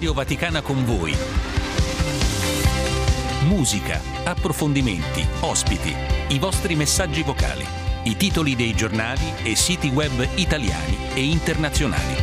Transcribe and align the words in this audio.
Radio 0.00 0.14
Vaticana 0.14 0.62
con 0.62 0.82
voi. 0.86 1.14
Musica, 3.46 4.00
approfondimenti, 4.24 5.26
ospiti, 5.40 5.94
i 6.28 6.38
vostri 6.38 6.74
messaggi 6.74 7.22
vocali, 7.22 7.66
i 8.04 8.16
titoli 8.16 8.56
dei 8.56 8.74
giornali 8.74 9.30
e 9.42 9.54
siti 9.54 9.88
web 9.88 10.26
italiani 10.36 10.96
e 11.12 11.22
internazionali. 11.22 12.14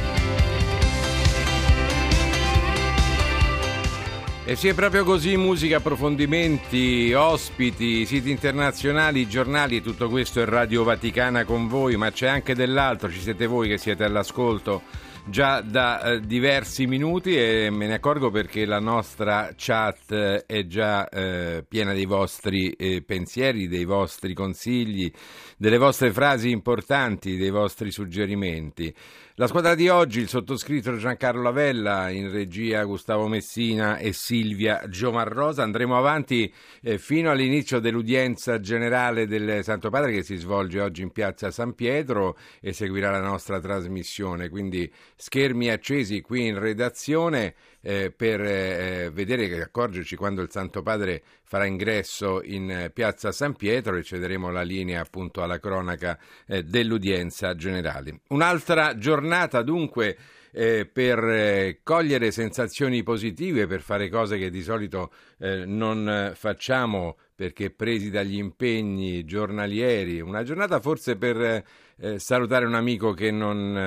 E 4.44 4.56
sì, 4.56 4.70
è 4.70 4.74
proprio 4.74 5.04
così, 5.04 5.38
musica, 5.38 5.78
approfondimenti, 5.78 7.14
ospiti, 7.14 8.08
siti 8.08 8.32
internazionali, 8.32 9.30
giornali, 9.30 9.84
tutto 9.84 10.10
questo 10.10 10.42
è 10.42 10.46
Radio 10.46 10.84
Vaticana 10.84 11.46
con 11.46 11.68
voi, 11.68 11.96
ma 11.96 12.10
c'è 12.10 12.26
anche 12.26 12.56
dell'altro, 12.56 13.12
ci 13.12 13.20
siete 13.20 13.46
voi 13.46 13.68
che 13.68 13.78
siete 13.78 14.04
all'ascolto 14.04 15.06
già 15.30 15.62
da 15.62 16.02
eh, 16.02 16.20
diversi 16.22 16.88
minuti 16.88 17.38
e 17.38 17.70
me 17.70 17.88
ne 17.88 17.96
accorgo 17.96 18.30
perché 18.30 18.66
la 18.66 18.80
nostra 18.80 19.52
chat 19.56 20.12
eh, 20.12 20.46
è 20.46 20.66
già 20.66 21.08
eh, 21.10 21.66
piena 21.68 21.94
dei 21.94 22.06
vostri 22.06 22.72
eh, 22.72 23.04
pensieri, 23.04 23.68
dei 23.68 23.86
vostri 23.86 24.34
consigli, 24.34 25.12
delle 25.58 25.78
vostre 25.78 26.12
frasi 26.12 26.52
importanti, 26.52 27.36
dei 27.36 27.50
vostri 27.50 27.92
suggerimenti. 27.92 28.94
La 29.40 29.48
squadra 29.48 29.76
di 29.76 29.88
oggi, 29.88 30.20
il 30.20 30.30
sottoscritto 30.30 30.98
Giancarlo 30.98 31.42
Lavella, 31.42 32.10
in 32.10 32.32
regia 32.32 32.84
Gustavo 32.84 33.28
Messina 33.28 33.98
e 33.98 34.14
Silvia 34.14 34.88
Giomarrosa. 34.88 35.64
Andremo 35.64 35.98
avanti 35.98 36.52
eh, 36.82 36.98
fino 36.98 37.30
all'inizio 37.30 37.80
dell'udienza 37.80 38.60
generale 38.60 39.28
del 39.28 39.64
Santo 39.64 39.90
Padre 39.90 40.12
che 40.12 40.24
si 40.24 40.38
svolge 40.38 40.80
oggi 40.80 41.02
in 41.02 41.12
piazza 41.12 41.52
San 41.52 41.74
Pietro 41.74 42.38
e 42.60 42.74
seguirà 42.74 43.12
la 43.12 43.22
nostra 43.22 43.60
trasmissione. 43.60 44.50
Quindi 44.50 44.92
schermi 45.16 45.70
accesi 45.70 46.22
qui 46.22 46.48
in 46.48 46.58
redazione 46.58 47.54
eh, 47.88 48.12
per 48.12 48.42
eh, 48.42 49.10
vedere 49.14 49.48
e 49.48 49.62
accorgerci 49.62 50.18
quando 50.18 50.42
il 50.42 50.52
Santo 50.52 50.82
Padre 50.82 51.24
farà 51.44 51.64
ingresso 51.64 52.44
in 52.44 52.70
eh, 52.70 52.90
piazza 52.90 53.32
San 53.32 53.56
Pietro 53.56 53.96
e 53.96 54.04
cederemo 54.04 54.52
la 54.52 54.62
linea 54.62 55.00
appunto 55.00 55.42
alla 55.42 55.58
cronaca 55.58 56.20
eh, 56.48 56.64
dell'udienza 56.64 57.56
generale. 57.56 58.20
Un'altra 58.28 58.98
giornata 58.98 59.62
dunque 59.62 60.18
eh, 60.52 60.86
per 60.86 61.24
eh, 61.24 61.80
cogliere 61.82 62.32
sensazioni 62.32 63.04
positive, 63.04 63.68
per 63.68 63.80
fare 63.80 64.10
cose 64.10 64.38
che 64.38 64.50
di 64.50 64.64
solito 64.64 65.10
eh, 65.40 65.64
non 65.66 66.34
facciamo 66.36 67.16
perché 67.34 67.70
presi 67.70 68.10
dagli 68.10 68.36
impegni 68.36 69.24
giornalieri. 69.24 70.20
Una 70.20 70.44
giornata 70.44 70.82
forse 70.82 71.16
per 71.16 71.64
eh, 72.00 72.20
salutare 72.20 72.66
un 72.66 72.76
amico 72.76 73.14
che 73.14 73.32
non, 73.32 73.78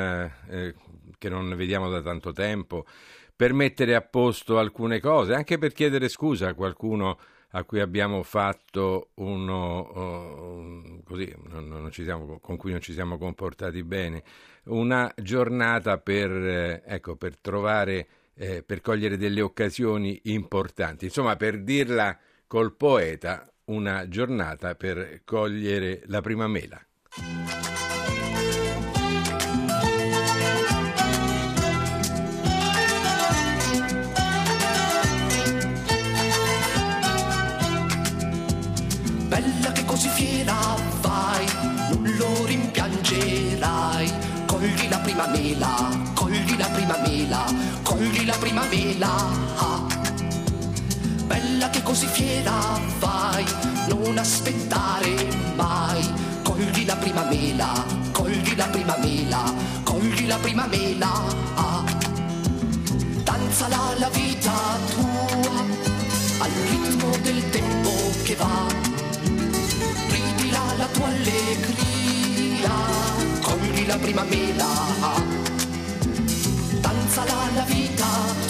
eh, 0.48 0.74
che 1.18 1.28
non 1.28 1.54
vediamo 1.54 1.90
da 1.90 2.00
tanto 2.00 2.32
tempo, 2.32 2.86
per 3.40 3.54
mettere 3.54 3.94
a 3.94 4.02
posto 4.02 4.58
alcune 4.58 5.00
cose, 5.00 5.32
anche 5.32 5.56
per 5.56 5.72
chiedere 5.72 6.10
scusa 6.10 6.48
a 6.48 6.54
qualcuno 6.54 7.18
a 7.52 7.64
cui 7.64 7.80
abbiamo 7.80 8.22
fatto 8.22 9.12
uno 9.14 10.82
uh, 10.84 11.02
così, 11.04 11.34
non, 11.48 11.66
non 11.66 11.90
siamo, 11.90 12.38
con 12.38 12.58
cui 12.58 12.72
non 12.72 12.82
ci 12.82 12.92
siamo 12.92 13.16
comportati 13.16 13.82
bene, 13.82 14.22
una 14.64 15.10
giornata 15.16 15.96
per, 15.96 16.30
eh, 16.30 16.82
ecco, 16.84 17.16
per 17.16 17.38
trovare, 17.38 18.08
eh, 18.34 18.62
per 18.62 18.82
cogliere 18.82 19.16
delle 19.16 19.40
occasioni 19.40 20.20
importanti, 20.24 21.06
insomma 21.06 21.34
per 21.36 21.62
dirla 21.62 22.18
col 22.46 22.74
poeta, 22.74 23.50
una 23.70 24.06
giornata 24.06 24.74
per 24.74 25.22
cogliere 25.24 26.02
la 26.08 26.20
prima 26.20 26.46
mela. 26.46 26.78
Cogli 48.70 48.98
la 48.98 49.08
prima 49.08 49.08
mela. 49.08 49.12
Ah. 49.56 49.86
Bella 51.26 51.70
che 51.70 51.82
così 51.82 52.06
fiera 52.06 52.80
vai, 52.98 53.44
non 53.88 54.16
aspettare 54.16 55.28
mai. 55.56 56.08
Cogli 56.42 56.84
la 56.84 56.96
prima 56.96 57.24
mela, 57.24 57.84
cogli 58.12 58.56
la 58.56 58.66
prima 58.66 58.96
mela, 58.98 59.52
cogli 59.82 60.26
la 60.26 60.36
prima 60.36 60.66
mela. 60.66 61.10
Danzala 63.24 63.94
la 63.98 64.08
vita 64.10 64.52
tua 64.94 65.48
al 66.38 66.50
ritmo 66.68 67.16
del 67.22 67.50
tempo 67.50 67.90
che 68.22 68.34
va 68.36 68.88
la 70.76 70.86
tua 70.92 71.06
allegria, 71.08 72.70
cogli 73.42 73.86
la 73.86 73.98
prima 73.98 74.22
mela, 74.22 74.66
danzala 76.80 77.50
la 77.54 77.64
vita 77.64 78.06
tua, 78.46 78.49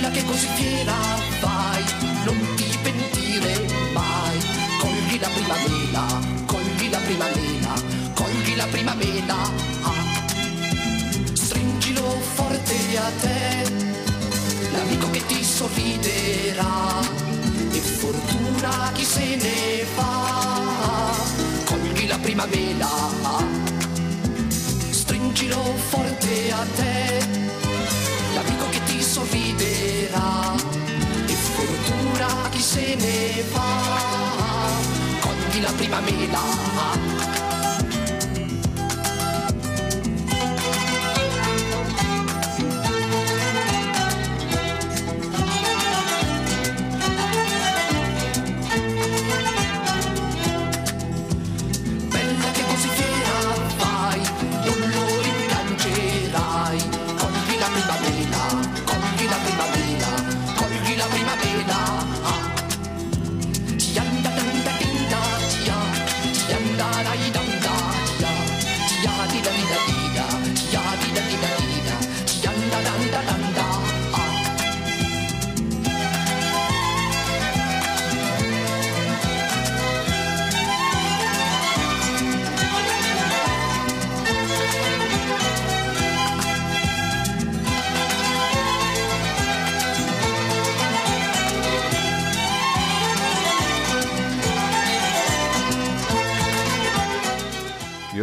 Bella 0.00 0.10
che 0.12 0.24
così 0.26 0.46
fiera 0.54 0.94
vai, 1.40 1.82
non 2.24 2.38
ti 2.54 2.78
pentire 2.80 3.66
mai. 3.92 4.38
Cogli 4.78 5.18
la 5.18 5.28
prima 5.28 5.54
mela, 5.66 6.06
cogli 6.46 6.88
la 6.88 6.98
prima 6.98 7.24
mela, 7.34 7.74
cogli 8.14 8.54
la 8.54 8.66
prima 8.66 8.94
mela. 8.94 9.36
Stringilo 11.32 12.10
forte 12.20 12.76
a 12.96 13.10
te, 13.22 13.72
l'amico 14.70 15.10
che 15.10 15.26
ti 15.26 15.42
sorriderà. 15.42 17.00
E 17.72 17.80
fortuna 17.80 18.92
chi 18.94 19.04
se 19.04 19.34
ne 19.34 19.84
va, 19.96 21.12
cogli 21.64 22.06
la 22.06 22.18
prima 22.18 22.46
mela 22.46 22.88
stringilo 24.90 25.62
forte 25.88 26.52
a 26.52 26.66
te, 26.76 27.57
sorriderà, 29.08 30.54
e 31.26 31.32
fortuna 31.32 32.26
a 32.44 32.48
chi 32.50 32.60
se 32.60 32.94
ne 32.94 33.42
va, 33.52 33.70
cogli 35.20 35.62
la 35.62 35.72
prima 35.72 36.00
mela. 36.00 36.42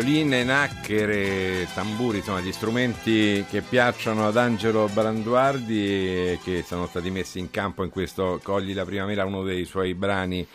Pinne, 0.06 0.44
nacchere, 0.44 1.68
tamburi, 1.74 2.18
insomma 2.18 2.40
gli 2.40 2.52
strumenti 2.52 3.44
che 3.50 3.62
piacciono 3.62 4.28
ad 4.28 4.38
Angelo 4.38 4.88
Branduardi 4.94 5.84
e 5.84 6.40
che 6.44 6.62
sono 6.62 6.86
stati 6.86 7.10
messi 7.10 7.40
in 7.40 7.50
campo 7.50 7.84
in 7.84 7.90
questo 7.90 8.40
Cogli 8.44 8.76
la 8.76 8.86
primavera, 8.86 9.26
uno 9.26 9.42
dei 9.42 9.66
suoi 9.66 9.96
brani 9.96 10.46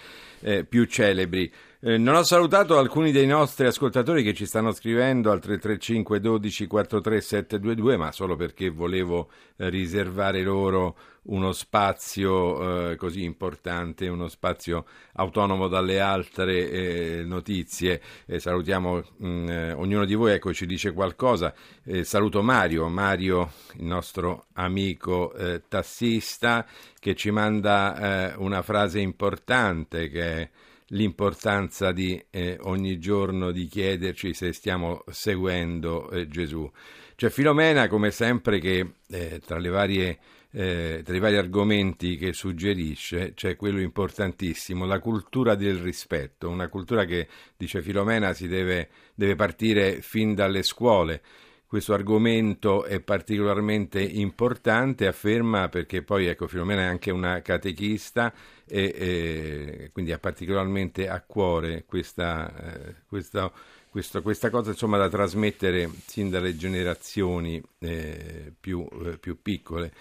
eh, 0.43 0.65
più 0.65 0.85
celebri. 0.85 1.53
Eh, 1.81 1.99
non 1.99 2.15
ho 2.15 2.23
salutato 2.23 2.79
alcuni 2.79 3.11
dei 3.11 3.27
nostri 3.27 3.67
ascoltatori 3.67 4.23
che 4.23 4.35
ci 4.35 4.47
stanno 4.47 4.71
scrivendo 4.71 5.33
al 5.33 5.41
335 5.41 6.21
12 6.21 6.67
43 6.69 7.21
722, 7.21 7.97
ma 7.97 8.13
solo 8.13 8.37
perché 8.37 8.71
volevo 8.71 9.31
eh, 9.57 9.69
riservare 9.69 10.43
loro 10.43 10.95
uno 11.25 11.53
spazio 11.53 12.91
eh, 12.91 12.97
così 12.97 13.25
importante, 13.25 14.09
uno 14.09 14.29
spazio 14.29 14.87
autonomo 15.15 15.69
dalle 15.69 16.01
altre 16.01 16.71
eh, 16.71 17.23
notizie. 17.25 18.01
salutiamo 18.37 18.97
mh, 18.97 19.27
mm, 19.27 19.49
eh, 19.49 19.73
ognuno 19.73 20.05
di 20.05 20.15
voi, 20.15 20.33
ecco, 20.33 20.53
ci 20.53 20.67
dice 20.67 20.93
qualcosa. 20.93 21.55
saluto 22.03 22.43
Mario, 22.43 22.89
Mario, 22.89 23.53
il 23.77 23.85
nostro 23.85 24.47
amico 24.55 25.35
tassista, 25.69 26.67
che 26.99 27.15
ci 27.15 27.31
manda 27.31 28.35
una 28.37 28.63
frase 28.63 29.01
importante 29.01 30.09
che 30.09 30.23
è 30.23 30.51
l'importanza 30.91 31.93
di 31.93 32.23
eh, 32.31 32.59
ogni 32.63 32.99
giorno 32.99 33.51
di 33.51 33.67
chiederci 33.67 34.33
se 34.35 34.53
stiamo 34.53 35.05
seguendo 35.11 36.11
eh, 36.11 36.29
Gesù. 36.29 36.71
C'è 37.15 37.29
Filomena, 37.29 37.87
come 37.89 38.11
sempre, 38.11 38.59
che 38.59 38.95
eh, 39.09 39.41
tra, 39.45 39.61
varie, 39.61 40.19
eh, 40.53 41.03
tra, 41.05 41.15
i 41.15 41.19
vari 41.19 41.37
argomenti 41.37 42.17
che 42.17 42.33
suggerisce 42.33 43.33
c'è 43.35 43.57
quello 43.57 43.81
importantissimo, 43.81 44.85
la 44.85 44.99
cultura 44.99 45.55
del 45.55 45.79
rispetto, 45.79 46.49
una 46.49 46.69
cultura 46.69 47.05
che, 47.05 47.29
dice 47.57 47.83
Filomena, 47.83 48.33
si 48.33 48.49
deve, 48.49 48.89
deve 49.15 49.37
partire 49.37 50.01
fin 50.03 50.35
dalle 50.35 50.63
scuole 50.63 51.23
questo 51.71 51.95
argomento 51.95 52.83
è 52.83 52.99
particolarmente 52.99 54.03
importante, 54.03 55.07
afferma 55.07 55.69
perché 55.69 56.03
poi 56.03 56.27
ecco 56.27 56.49
Filomena 56.49 56.81
è 56.81 56.87
anche 56.87 57.13
una 57.13 57.43
catechista 57.43 58.35
e, 58.67 58.93
e 58.99 59.91
quindi 59.93 60.11
ha 60.11 60.19
particolarmente 60.19 61.09
a 61.09 61.21
cuore 61.21 61.85
questa, 61.87 62.53
eh, 62.75 62.95
questa, 63.07 63.53
questo, 63.89 64.21
questa 64.21 64.51
cosa 64.51 64.71
insomma, 64.71 64.99
da 64.99 65.09
trasmettere 65.09 65.89
sin 66.07 66.29
dalle 66.29 66.57
generazioni 66.57 67.63
eh, 67.79 68.53
più, 68.59 68.85
eh, 69.05 69.19
più, 69.19 69.41
piccole. 69.41 69.93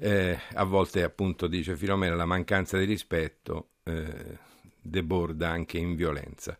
Eh, 0.00 0.38
a 0.54 0.64
volte 0.64 1.02
appunto 1.02 1.48
dice 1.48 1.76
Filomena 1.76 2.14
la 2.14 2.24
mancanza 2.24 2.78
di 2.78 2.84
rispetto 2.84 3.70
eh, 3.82 4.38
deborda 4.80 5.50
anche 5.50 5.78
in 5.78 5.96
violenza. 5.96 6.56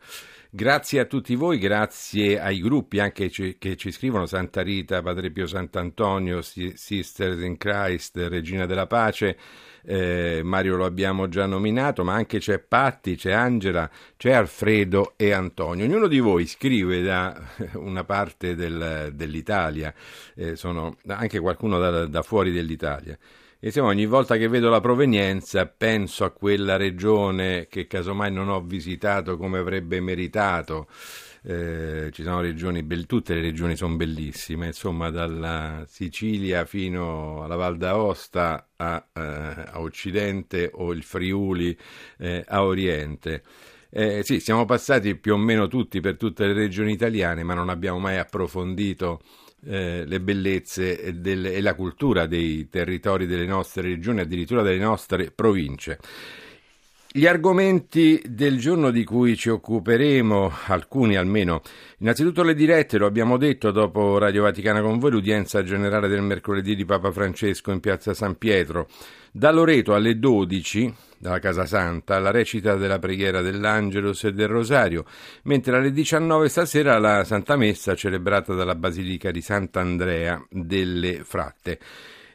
Grazie 0.50 1.00
a 1.00 1.04
tutti 1.04 1.34
voi, 1.34 1.58
grazie 1.58 2.40
ai 2.40 2.60
gruppi 2.60 3.00
anche 3.00 3.28
che 3.28 3.76
ci 3.76 3.90
scrivono 3.90 4.26
Santa 4.26 4.62
Rita, 4.62 5.02
Padre 5.02 5.30
Pio 5.30 5.46
Sant'Antonio, 5.46 6.40
Sisters 6.42 7.42
in 7.42 7.56
Christ, 7.58 8.16
Regina 8.16 8.66
della 8.66 8.86
Pace. 8.86 9.36
Eh, 9.90 10.42
Mario 10.44 10.76
lo 10.76 10.84
abbiamo 10.84 11.28
già 11.28 11.46
nominato, 11.46 12.04
ma 12.04 12.12
anche 12.12 12.38
c'è 12.40 12.58
Patti, 12.58 13.16
c'è 13.16 13.32
Angela, 13.32 13.88
c'è 14.18 14.32
Alfredo 14.32 15.14
e 15.16 15.32
Antonio. 15.32 15.86
Ognuno 15.86 16.08
di 16.08 16.18
voi 16.18 16.46
scrive 16.46 17.00
da 17.00 17.34
una 17.76 18.04
parte 18.04 18.54
del, 18.54 19.12
dell'Italia, 19.14 19.94
eh, 20.34 20.56
sono 20.56 20.98
anche 21.06 21.38
qualcuno 21.40 21.78
da, 21.78 22.04
da 22.04 22.20
fuori 22.20 22.52
dell'Italia. 22.52 23.16
E 23.60 23.68
insomma, 23.68 23.88
ogni 23.88 24.04
volta 24.04 24.36
che 24.36 24.46
vedo 24.46 24.68
la 24.68 24.80
provenienza 24.80 25.64
penso 25.64 26.24
a 26.24 26.32
quella 26.32 26.76
regione 26.76 27.66
che 27.68 27.86
casomai 27.86 28.30
non 28.30 28.50
ho 28.50 28.60
visitato 28.60 29.38
come 29.38 29.56
avrebbe 29.56 30.00
meritato. 30.00 30.86
Eh, 31.50 32.10
ci 32.12 32.24
sono 32.24 32.42
regioni, 32.42 32.82
be- 32.82 33.06
tutte 33.06 33.32
le 33.32 33.40
regioni 33.40 33.74
sono 33.74 33.96
bellissime, 33.96 34.66
insomma 34.66 35.08
dalla 35.08 35.82
Sicilia 35.88 36.66
fino 36.66 37.42
alla 37.42 37.56
Val 37.56 37.78
d'Aosta 37.78 38.68
a, 38.76 39.02
eh, 39.14 39.20
a 39.20 39.80
Occidente 39.80 40.70
o 40.74 40.92
il 40.92 41.02
Friuli 41.02 41.74
eh, 42.18 42.44
a 42.46 42.62
Oriente. 42.62 43.42
Eh, 43.88 44.20
sì, 44.24 44.40
siamo 44.40 44.66
passati 44.66 45.16
più 45.16 45.32
o 45.32 45.36
meno 45.38 45.68
tutti 45.68 46.00
per 46.00 46.18
tutte 46.18 46.44
le 46.46 46.52
regioni 46.52 46.92
italiane, 46.92 47.42
ma 47.44 47.54
non 47.54 47.70
abbiamo 47.70 47.98
mai 47.98 48.18
approfondito 48.18 49.22
eh, 49.64 50.04
le 50.04 50.20
bellezze 50.20 51.00
e, 51.00 51.14
del, 51.14 51.46
e 51.46 51.62
la 51.62 51.74
cultura 51.74 52.26
dei 52.26 52.68
territori 52.68 53.24
delle 53.24 53.46
nostre 53.46 53.80
regioni, 53.80 54.20
addirittura 54.20 54.60
delle 54.60 54.76
nostre 54.76 55.30
province. 55.30 55.98
Gli 57.18 57.26
argomenti 57.26 58.22
del 58.28 58.60
giorno 58.60 58.92
di 58.92 59.02
cui 59.02 59.36
ci 59.36 59.48
occuperemo, 59.48 60.52
alcuni 60.66 61.16
almeno, 61.16 61.62
innanzitutto 61.98 62.44
le 62.44 62.54
dirette, 62.54 62.96
lo 62.96 63.06
abbiamo 63.06 63.38
detto 63.38 63.72
dopo 63.72 64.18
Radio 64.18 64.44
Vaticana 64.44 64.80
con 64.80 65.00
voi, 65.00 65.10
l'udienza 65.10 65.64
generale 65.64 66.06
del 66.06 66.22
mercoledì 66.22 66.76
di 66.76 66.84
Papa 66.84 67.10
Francesco 67.10 67.72
in 67.72 67.80
piazza 67.80 68.14
San 68.14 68.38
Pietro, 68.38 68.86
da 69.32 69.50
Loreto 69.50 69.94
alle 69.94 70.16
12, 70.20 70.94
dalla 71.18 71.40
Casa 71.40 71.66
Santa, 71.66 72.20
la 72.20 72.30
recita 72.30 72.76
della 72.76 73.00
preghiera 73.00 73.40
dell'Angelus 73.40 74.22
e 74.22 74.32
del 74.32 74.46
Rosario, 74.46 75.04
mentre 75.42 75.76
alle 75.76 75.90
19 75.90 76.48
stasera 76.48 77.00
la 77.00 77.24
Santa 77.24 77.56
Messa 77.56 77.96
celebrata 77.96 78.54
dalla 78.54 78.76
Basilica 78.76 79.32
di 79.32 79.40
Sant'Andrea 79.40 80.40
delle 80.50 81.24
Fratte. 81.24 81.80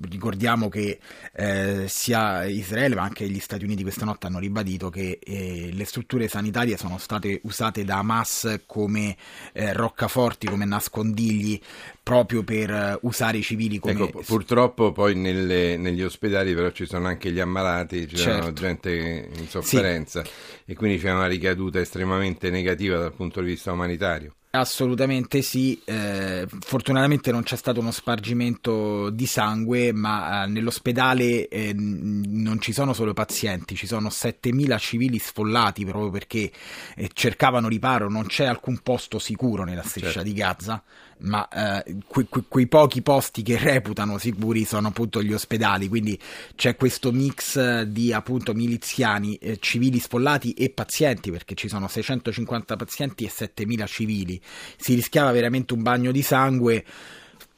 ricordiamo 0.09 0.69
che 0.69 1.01
eh, 1.33 1.87
sia 1.89 2.45
Israele 2.45 2.95
ma 2.95 3.03
anche 3.03 3.29
gli 3.29 3.41
Stati 3.41 3.65
Uniti 3.65 3.83
questa 3.83 4.05
notte 4.05 4.27
hanno 4.27 4.39
ribadito 4.39 4.89
che 4.91 5.19
eh, 5.23 5.71
le 5.73 5.85
strutture 5.85 6.29
sanitarie 6.29 6.77
sono 6.77 6.99
state 6.99 7.41
usate 7.45 7.85
da 7.85 7.99
Hamas 7.99 8.61
come 8.67 9.17
roccaforti, 9.53 10.47
come 10.47 10.65
nascondigli 10.93 11.61
proprio 12.03 12.43
per 12.43 12.71
eh, 12.71 12.99
usare 13.03 13.39
i 13.39 13.43
civili 13.43 13.79
come... 13.79 13.93
Ecco, 14.05 14.23
purtroppo 14.27 14.93
poi 14.93 15.15
nelle, 15.15 15.77
negli 15.77 16.03
ospedali 16.03 16.55
però 16.55 16.71
ci 16.71 16.87
sono 16.87 17.07
anche 17.07 17.31
gli 17.31 17.41
ammalati, 17.41 18.09
ci 18.09 18.17
Certo. 18.17 18.43
sono 18.43 18.53
gente 18.53 19.31
in 19.37 19.49
sofferenza 19.49 20.23
e 20.65 20.75
quindi 20.75 20.99
c'è 20.99 21.13
una 21.13 21.27
ricaduta 21.27 21.79
estremamente 21.81 22.51
negativa 22.51 22.99
dal 22.99 23.13
punto 23.13 23.41
di 23.41 23.47
vista 23.47 23.73
umanitario. 23.73 24.35
Assolutamente 24.55 25.41
sì, 25.41 25.81
eh, 25.87 26.47
fortunatamente 26.61 27.33
non 27.33 27.43
c'è 27.43 27.57
stato 27.57 27.81
uno 27.81 27.91
spargimento 27.91 29.09
di 29.09 29.25
sangue, 29.25 29.95
ma 29.95 30.45
eh, 30.45 30.47
nell'ospedale 30.49 31.49
eh, 31.49 31.73
non 31.75 32.61
ci 32.61 32.75
sono 32.75 32.93
solo 32.93 33.15
pazienti, 33.15 33.75
ci 33.77 33.87
sono 33.87 34.09
7.000 34.09 34.77
civili 34.79 35.19
sfollati 35.19 35.87
proprio 35.87 36.11
perché 36.11 36.53
eh, 36.97 37.09
cercavano 37.15 37.67
riparo, 37.69 38.11
non 38.11 38.27
c'è 38.27 38.45
alcun 38.45 38.81
posto 38.83 39.19
sicuro 39.19 39.65
nella 39.65 39.83
striscia 39.83 40.13
Certo. 40.13 40.29
di 40.29 40.35
Gaza, 40.35 40.83
ma 41.23 41.49
eh, 41.49 41.97
que- 42.07 42.27
que- 42.29 42.45
quei 42.49 42.67
pochi 42.67 43.03
posti 43.03 43.43
che 43.43 43.57
reputano 43.59 44.19
sicuri 44.19 44.65
sono 44.65 44.89
appunto 44.89 45.23
gli 45.23 45.33
ospedali, 45.33 45.89
quindi 45.89 46.19
c'è 46.55 46.77
questo 46.77 47.13
mix 47.13 47.83
di 47.83 48.13
appunto 48.13 48.55
miliziani, 48.55 49.37
eh, 49.37 49.59
civili 49.59 49.99
sfollati 49.99 50.53
e 50.53 50.71
pazienti, 50.71 51.31
perché 51.31 51.55
ci 51.55 51.69
sono 51.69 51.89
650 51.89 52.77
pazienti 52.77 53.25
e 53.25 53.29
7000 53.29 53.87
civili. 53.87 54.41
Si 54.77 54.95
rischiava 54.95 55.33
veramente 55.33 55.75
un 55.75 55.83
bagno 55.83 56.13
di 56.13 56.23
sangue. 56.23 56.85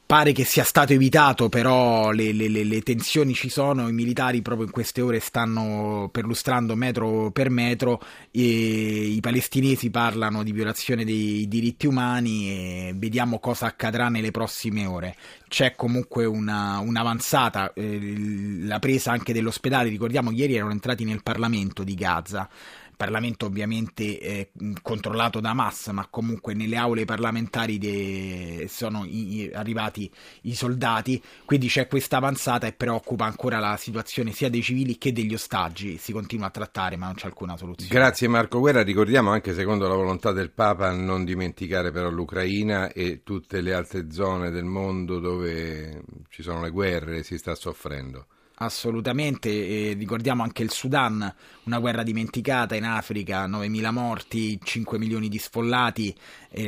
Pare 0.07 0.33
che 0.33 0.43
sia 0.43 0.63
stato 0.63 0.93
evitato, 0.93 1.49
però 1.49 2.11
le, 2.11 2.31
le- 2.31 2.47
le- 2.47 2.81
tensioni 2.83 3.33
ci 3.33 3.49
sono, 3.49 3.87
i 3.87 3.91
militari 3.91 4.43
proprio 4.43 4.67
in 4.67 4.71
queste 4.71 5.01
ore 5.01 5.19
stanno 5.19 6.09
perlustrando 6.11 6.75
metro 6.75 7.31
per 7.31 7.49
metro, 7.49 7.99
e 8.29 8.41
i 8.41 9.19
palestinesi 9.19 9.89
parlano 9.89 10.43
di 10.43 10.51
violazione 10.51 11.05
dei 11.05 11.47
diritti 11.47 11.87
umani 11.87 12.49
e 12.51 12.93
vediamo 12.95 13.39
cosa 13.39 13.65
accadrà 13.65 14.09
nelle 14.09 14.29
prossime 14.29 14.85
ore. 14.85 15.15
C'è 15.47 15.73
comunque 15.73 16.25
una, 16.25 16.77
un'avanzata, 16.77 17.73
eh, 17.73 18.13
la 18.59 18.77
presa 18.77 19.11
anche 19.11 19.33
dell'ospedale, 19.33 19.89
ricordiamo 19.89 20.29
ieri 20.29 20.53
erano 20.55 20.71
entrati 20.71 21.03
nel 21.03 21.23
Parlamento 21.23 21.83
di 21.83 21.95
Gaza. 21.95 22.47
Parlamento 22.95 23.45
ovviamente 23.45 24.19
eh, 24.19 24.51
controllato 24.81 25.39
da 25.39 25.51
Hamas, 25.51 25.87
ma 25.87 26.07
comunque 26.09 26.53
nelle 26.53 26.77
aule 26.77 27.05
parlamentari 27.05 27.77
de- 27.77 28.67
sono 28.69 29.05
i- 29.05 29.49
arrivati 29.53 30.09
i 30.43 30.55
soldati, 30.55 31.21
quindi 31.45 31.67
c'è 31.67 31.87
questa 31.87 32.17
avanzata 32.17 32.67
e 32.67 32.73
preoccupa 32.73 33.25
ancora 33.25 33.59
la 33.59 33.77
situazione 33.77 34.31
sia 34.31 34.49
dei 34.49 34.61
civili 34.61 34.97
che 34.97 35.11
degli 35.11 35.33
ostaggi, 35.33 35.97
si 35.97 36.11
continua 36.11 36.47
a 36.47 36.51
trattare 36.51 36.95
ma 36.97 37.05
non 37.07 37.15
c'è 37.15 37.27
alcuna 37.27 37.57
soluzione. 37.57 37.93
Grazie 37.93 38.27
Marco 38.27 38.59
Guerra, 38.59 38.83
ricordiamo 38.83 39.31
anche 39.31 39.53
secondo 39.53 39.87
la 39.87 39.95
volontà 39.95 40.31
del 40.31 40.51
Papa 40.51 40.91
non 40.91 41.23
dimenticare 41.23 41.91
però 41.91 42.09
l'Ucraina 42.09 42.91
e 42.91 43.21
tutte 43.23 43.61
le 43.61 43.73
altre 43.73 44.11
zone 44.11 44.49
del 44.51 44.65
mondo 44.65 45.19
dove 45.19 46.03
ci 46.29 46.41
sono 46.43 46.61
le 46.61 46.69
guerre 46.69 47.17
e 47.17 47.23
si 47.23 47.37
sta 47.37 47.55
soffrendo. 47.55 48.27
Assolutamente, 48.57 49.49
e 49.49 49.93
ricordiamo 49.97 50.41
anche 50.41 50.63
il 50.63 50.71
Sudan, 50.71 51.33
una 51.63 51.79
guerra 51.79 52.03
dimenticata 52.03 52.75
in 52.75 52.85
Africa, 52.85 53.47
9.000 53.47 53.91
morti, 53.91 54.57
5 54.63 54.97
milioni 54.97 55.27
di 55.27 55.37
sfollati, 55.37 56.15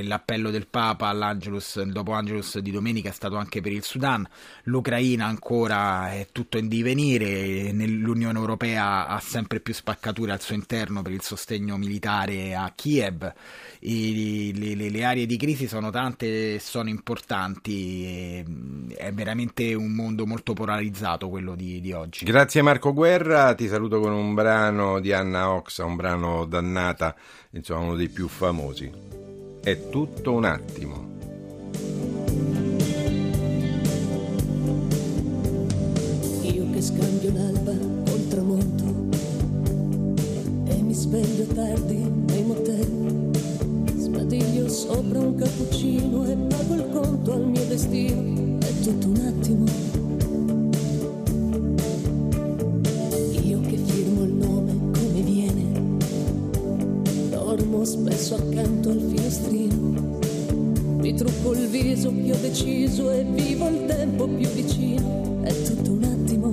l'appello 0.03 0.49
del 0.49 0.67
Papa 0.67 1.07
all'Angelus, 1.07 1.81
dopo 1.83 2.11
Angelus 2.11 2.59
di 2.59 2.71
domenica 2.71 3.07
è 3.07 3.13
stato 3.13 3.37
anche 3.37 3.61
per 3.61 3.71
il 3.71 3.83
Sudan, 3.83 4.27
l'Ucraina 4.63 5.27
ancora 5.27 6.11
è 6.11 6.27
tutto 6.33 6.57
in 6.57 6.67
divenire, 6.67 7.71
l'Unione 7.71 8.37
Europea 8.37 9.07
ha 9.07 9.19
sempre 9.21 9.61
più 9.61 9.73
spaccature 9.73 10.33
al 10.33 10.41
suo 10.41 10.55
interno 10.55 11.01
per 11.01 11.13
il 11.13 11.21
sostegno 11.21 11.77
militare 11.77 12.53
a 12.53 12.69
Kiev, 12.75 13.33
e 13.79 14.51
le, 14.53 14.75
le- 14.75 14.89
le 14.89 15.03
aree 15.05 15.25
di 15.25 15.37
crisi 15.37 15.67
sono 15.67 15.89
tante 15.89 16.55
e 16.55 16.59
sono 16.59 16.89
importanti, 16.89 18.43
mm, 18.45 18.89
è 18.91 19.13
veramente 19.13 19.73
un 19.73 19.91
mondo 19.93 20.25
molto 20.25 20.51
polarizzato 20.53 21.29
quello 21.29 21.55
di, 21.55 21.76
di 21.81 21.91
oggi. 21.91 22.25
Grazie 22.25 22.61
Marco 22.61 22.93
Guerra, 22.93 23.53
ti 23.55 23.67
saluto 23.67 23.99
con 23.99 24.11
un 24.11 24.33
brano 24.33 24.99
di 24.99 25.13
Anna 25.13 25.51
Oxa, 25.51 25.85
un 25.85 25.95
brano 25.95 26.45
dannata, 26.45 27.15
insomma 27.51 27.81
uno 27.81 27.95
dei 27.95 28.09
più 28.09 28.27
famosi. 28.27 28.91
È 29.61 29.89
tutto 29.89 30.33
un 30.33 30.45
attimo. 30.45 31.15
Io 36.43 36.69
che 36.71 36.81
scambio 36.81 37.33
l'alba 37.33 37.73
col 38.09 38.27
tramonto 38.29 38.85
e 40.71 40.81
mi 40.81 40.93
sveglio 40.93 41.45
tardi 41.53 41.97
nei 41.97 42.43
motel. 42.43 43.31
Sbadiglio 43.95 44.69
sopra 44.69 45.19
un 45.19 45.35
cappuccino 45.35 46.25
e 46.25 46.35
pago 46.35 46.73
il 46.75 46.89
conto 46.91 47.33
al 47.33 47.45
mio 47.45 47.65
destino. 47.65 48.57
È 48.59 48.79
tutto 48.79 49.07
un 49.07 49.15
attimo. 49.25 50.16
Dormo 57.57 57.83
spesso 57.85 58.35
accanto 58.35 58.91
al 58.91 58.99
finestrino. 58.99 60.19
Mi 60.99 61.15
trucco 61.15 61.53
il 61.53 61.67
viso 61.67 62.09
ho 62.09 62.37
deciso 62.39 63.09
e 63.09 63.23
vivo 63.23 63.67
il 63.67 63.85
tempo 63.87 64.27
più 64.27 64.47
vicino. 64.49 65.41
È 65.41 65.63
tutto 65.63 65.91
un 65.91 66.03
attimo. 66.03 66.51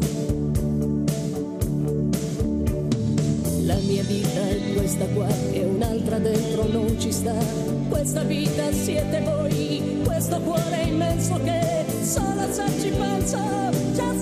La 3.66 3.76
mia 3.86 4.02
vita 4.04 4.48
è 4.48 4.72
questa 4.74 5.04
qua 5.08 5.28
e 5.52 5.64
un'altra 5.64 6.18
dentro 6.18 6.66
non 6.68 6.98
ci 6.98 7.12
sta. 7.12 7.34
Questa 7.90 8.22
vita 8.22 8.72
siete 8.72 9.20
voi, 9.20 10.00
questo 10.04 10.40
cuore 10.40 10.84
immenso 10.84 11.38
che 11.44 11.84
solo 12.02 12.50
se 12.50 12.62
ci 12.80 12.88
penso 12.88 13.38
già 13.94 14.13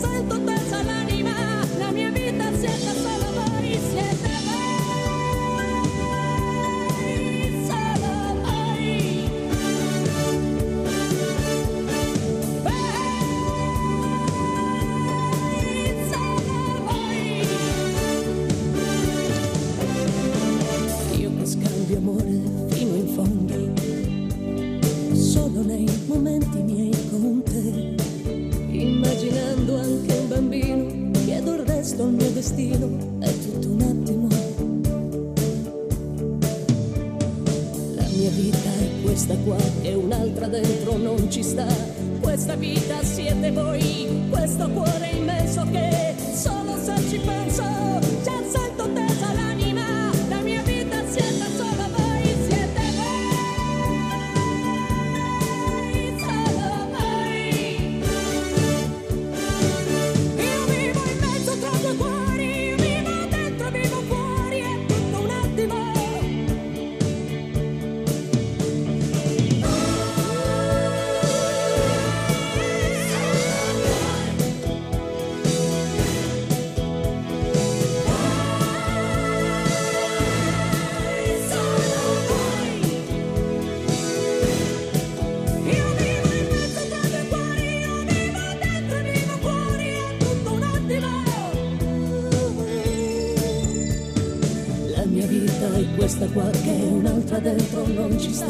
ci 98.22 98.32
sta. 98.32 98.46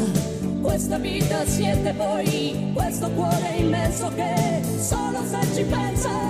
Questa 0.61 0.97
vita 0.97 1.45
siete 1.45 1.93
voi, 1.93 2.71
questo 2.73 3.09
cuore 3.11 3.55
immenso 3.57 4.09
che 4.15 4.61
solo 4.79 5.23
se 5.25 5.55
ci 5.55 5.63
penso 5.63 6.22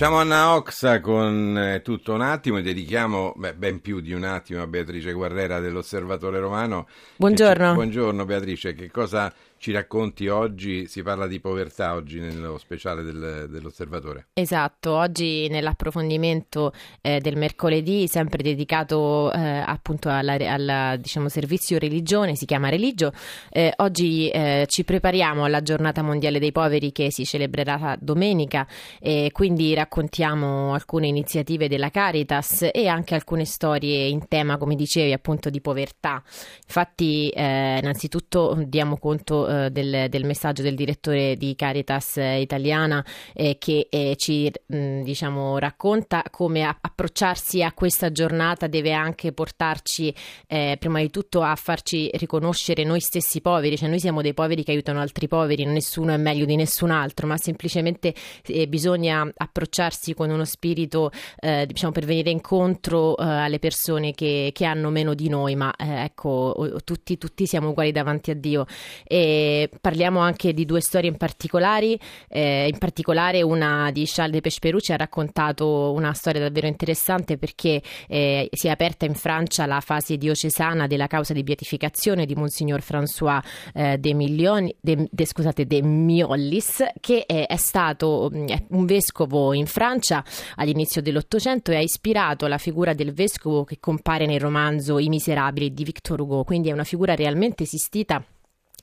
Lasciamo 0.00 0.22
Anna 0.22 0.54
Oxa 0.54 0.98
con 0.98 1.58
eh, 1.58 1.82
tutto 1.82 2.14
un 2.14 2.22
attimo 2.22 2.56
e 2.56 2.62
dedichiamo 2.62 3.34
beh, 3.36 3.52
ben 3.52 3.82
più 3.82 4.00
di 4.00 4.14
un 4.14 4.24
attimo 4.24 4.62
a 4.62 4.66
Beatrice 4.66 5.12
Guerrera 5.12 5.60
dell'Osservatore 5.60 6.40
Romano. 6.40 6.88
Buongiorno. 7.16 7.68
Ci, 7.68 7.74
buongiorno 7.74 8.24
Beatrice, 8.24 8.72
che 8.72 8.90
cosa 8.90 9.30
ci 9.60 9.72
racconti 9.72 10.26
oggi? 10.26 10.86
Si 10.86 11.02
parla 11.02 11.26
di 11.26 11.38
povertà 11.38 11.92
oggi 11.92 12.18
nello 12.18 12.56
speciale 12.56 13.02
del, 13.02 13.46
dell'Osservatore. 13.50 14.28
Esatto, 14.32 14.92
oggi 14.92 15.48
nell'approfondimento 15.50 16.72
eh, 17.02 17.20
del 17.20 17.36
mercoledì, 17.36 18.08
sempre 18.08 18.42
dedicato 18.42 19.30
eh, 19.30 19.38
appunto 19.38 20.08
al 20.08 20.96
diciamo, 20.98 21.28
servizio 21.28 21.78
religione, 21.78 22.36
si 22.36 22.46
chiama 22.46 22.70
Religio, 22.70 23.12
eh, 23.50 23.70
oggi 23.76 24.30
eh, 24.30 24.64
ci 24.66 24.82
prepariamo 24.82 25.44
alla 25.44 25.60
giornata 25.60 26.00
mondiale 26.00 26.38
dei 26.38 26.52
poveri 26.52 26.90
che 26.90 27.12
si 27.12 27.26
celebrerà 27.26 27.98
domenica 28.00 28.66
e 28.98 29.28
quindi 29.30 29.74
raccontiamo 29.74 30.72
alcune 30.72 31.06
iniziative 31.06 31.68
della 31.68 31.90
Caritas 31.90 32.66
e 32.72 32.86
anche 32.86 33.14
alcune 33.14 33.44
storie 33.44 34.06
in 34.06 34.26
tema, 34.26 34.56
come 34.56 34.74
dicevi, 34.74 35.12
appunto 35.12 35.50
di 35.50 35.60
povertà. 35.60 36.22
Infatti, 36.64 37.28
eh, 37.28 37.78
innanzitutto 37.78 38.56
diamo 38.66 38.96
conto 38.96 39.48
eh, 39.50 39.70
del, 39.70 40.06
del, 40.08 40.24
messaggio 40.24 40.62
del 40.62 40.76
direttore 40.76 41.34
di 41.36 41.56
Caritas 41.56 42.18
eh, 42.18 42.40
italiana 42.40 43.04
eh, 43.34 43.56
che 43.58 43.88
eh, 43.90 44.14
ci 44.16 44.48
mh, 44.66 44.76
mm, 44.76 45.02
diciamo, 45.02 45.58
racconta 45.58 46.22
come 46.30 46.62
a- 46.62 46.76
approcciarsi 46.80 47.60
a 47.62 47.72
questa 47.72 48.12
giornata 48.12 48.68
deve 48.68 48.92
anche 48.92 49.32
portarci 49.32 50.14
eh, 50.46 50.76
prima 50.78 51.00
di 51.00 51.10
tutto 51.10 51.42
a 51.42 51.56
farci 51.56 52.10
riconoscere 52.14 52.84
noi 52.84 53.00
stessi 53.00 53.40
poveri, 53.40 53.76
cioè 53.76 53.88
noi 53.88 53.98
siamo 53.98 54.22
dei 54.22 54.34
poveri 54.34 54.62
che 54.62 54.70
aiutano 54.70 55.00
altri 55.00 55.26
poveri, 55.26 55.64
nessuno 55.64 56.12
è 56.12 56.16
meglio 56.16 56.44
di 56.44 56.54
nessun 56.54 56.90
altro, 56.90 57.26
ma 57.26 57.36
semplicemente 57.36 58.14
bisogna 58.68 59.28
approcciarsi 59.36 60.14
con 60.14 60.30
uno 60.30 60.44
spirito 60.44 61.10
diciamo 61.66 61.92
per 61.92 62.04
venire 62.04 62.30
incontro 62.30 63.14
alle 63.14 63.58
persone 63.58 64.12
che, 64.12 64.50
che, 64.52 64.64
hanno 64.64 64.90
meno 64.90 65.14
di 65.14 65.28
noi, 65.28 65.54
ma 65.56 65.72
ecco 65.76 66.78
tutti, 66.84 67.18
tutti 67.18 67.46
siamo 67.46 67.70
uguali 67.70 67.92
davanti 67.92 68.30
a 68.30 68.34
Dio. 68.34 68.66
E 69.04 69.39
parliamo 69.80 70.20
anche 70.20 70.52
di 70.52 70.64
due 70.64 70.80
storie 70.80 71.08
in 71.08 71.16
particolare, 71.16 71.98
eh, 72.28 72.68
in 72.68 72.78
particolare 72.78 73.42
una 73.42 73.90
di 73.92 74.04
Charles 74.06 74.34
de 74.34 74.40
Pesperucci 74.40 74.92
ha 74.92 74.96
raccontato 74.96 75.92
una 75.92 76.12
storia 76.12 76.40
davvero 76.40 76.66
interessante 76.66 77.38
perché 77.38 77.82
eh, 78.08 78.48
si 78.52 78.66
è 78.66 78.70
aperta 78.70 79.04
in 79.04 79.14
Francia 79.14 79.66
la 79.66 79.80
fase 79.80 80.16
diocesana 80.16 80.86
della 80.86 81.06
causa 81.06 81.32
di 81.32 81.42
beatificazione 81.42 82.26
di 82.26 82.34
Monsignor 82.34 82.80
François 82.80 83.42
eh, 83.74 83.98
de, 83.98 84.14
Milioni, 84.14 84.74
de, 84.80 85.08
de, 85.10 85.26
scusate, 85.26 85.66
de 85.66 85.82
Miollis 85.82 86.84
che 87.00 87.24
è, 87.26 87.46
è 87.46 87.56
stato 87.56 88.30
mm, 88.32 88.46
è 88.46 88.64
un 88.70 88.86
vescovo 88.86 89.52
in 89.52 89.66
Francia 89.66 90.24
all'inizio 90.56 91.02
dell'Ottocento 91.02 91.70
e 91.70 91.76
ha 91.76 91.80
ispirato 91.80 92.46
la 92.46 92.58
figura 92.58 92.94
del 92.94 93.12
vescovo 93.12 93.64
che 93.64 93.78
compare 93.80 94.26
nel 94.26 94.40
romanzo 94.40 94.98
I 94.98 95.08
Miserabili 95.08 95.72
di 95.72 95.84
Victor 95.84 96.20
Hugo, 96.20 96.44
quindi 96.44 96.68
è 96.68 96.72
una 96.72 96.84
figura 96.84 97.14
realmente 97.14 97.62
esistita 97.62 98.24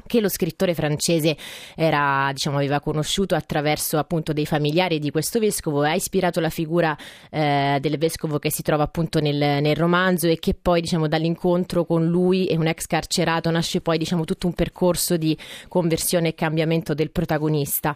che 0.05 0.19
lo 0.19 0.29
scrittore 0.29 0.73
francese 0.73 1.35
era, 1.75 2.29
diciamo, 2.33 2.57
aveva 2.57 2.79
conosciuto 2.79 3.35
attraverso 3.35 3.97
appunto 3.97 4.33
dei 4.33 4.45
familiari 4.45 4.99
di 4.99 5.11
questo 5.11 5.39
vescovo 5.39 5.83
e 5.83 5.89
ha 5.89 5.95
ispirato 5.95 6.39
la 6.39 6.49
figura 6.49 6.95
eh, 7.29 7.77
del 7.81 7.97
vescovo 7.97 8.39
che 8.39 8.51
si 8.51 8.61
trova 8.61 8.83
appunto 8.83 9.19
nel, 9.19 9.35
nel, 9.35 9.75
romanzo 9.75 10.27
e 10.27 10.39
che 10.39 10.53
poi 10.53 10.81
diciamo 10.81 11.07
dall'incontro 11.07 11.85
con 11.85 12.05
lui 12.05 12.47
e 12.47 12.57
un 12.57 12.67
ex 12.67 12.85
carcerato 12.87 13.51
nasce 13.51 13.81
poi 13.81 13.97
diciamo 13.97 14.25
tutto 14.25 14.47
un 14.47 14.53
percorso 14.53 15.17
di 15.17 15.37
conversione 15.67 16.29
e 16.29 16.35
cambiamento 16.35 16.93
del 16.93 17.11
protagonista 17.11 17.95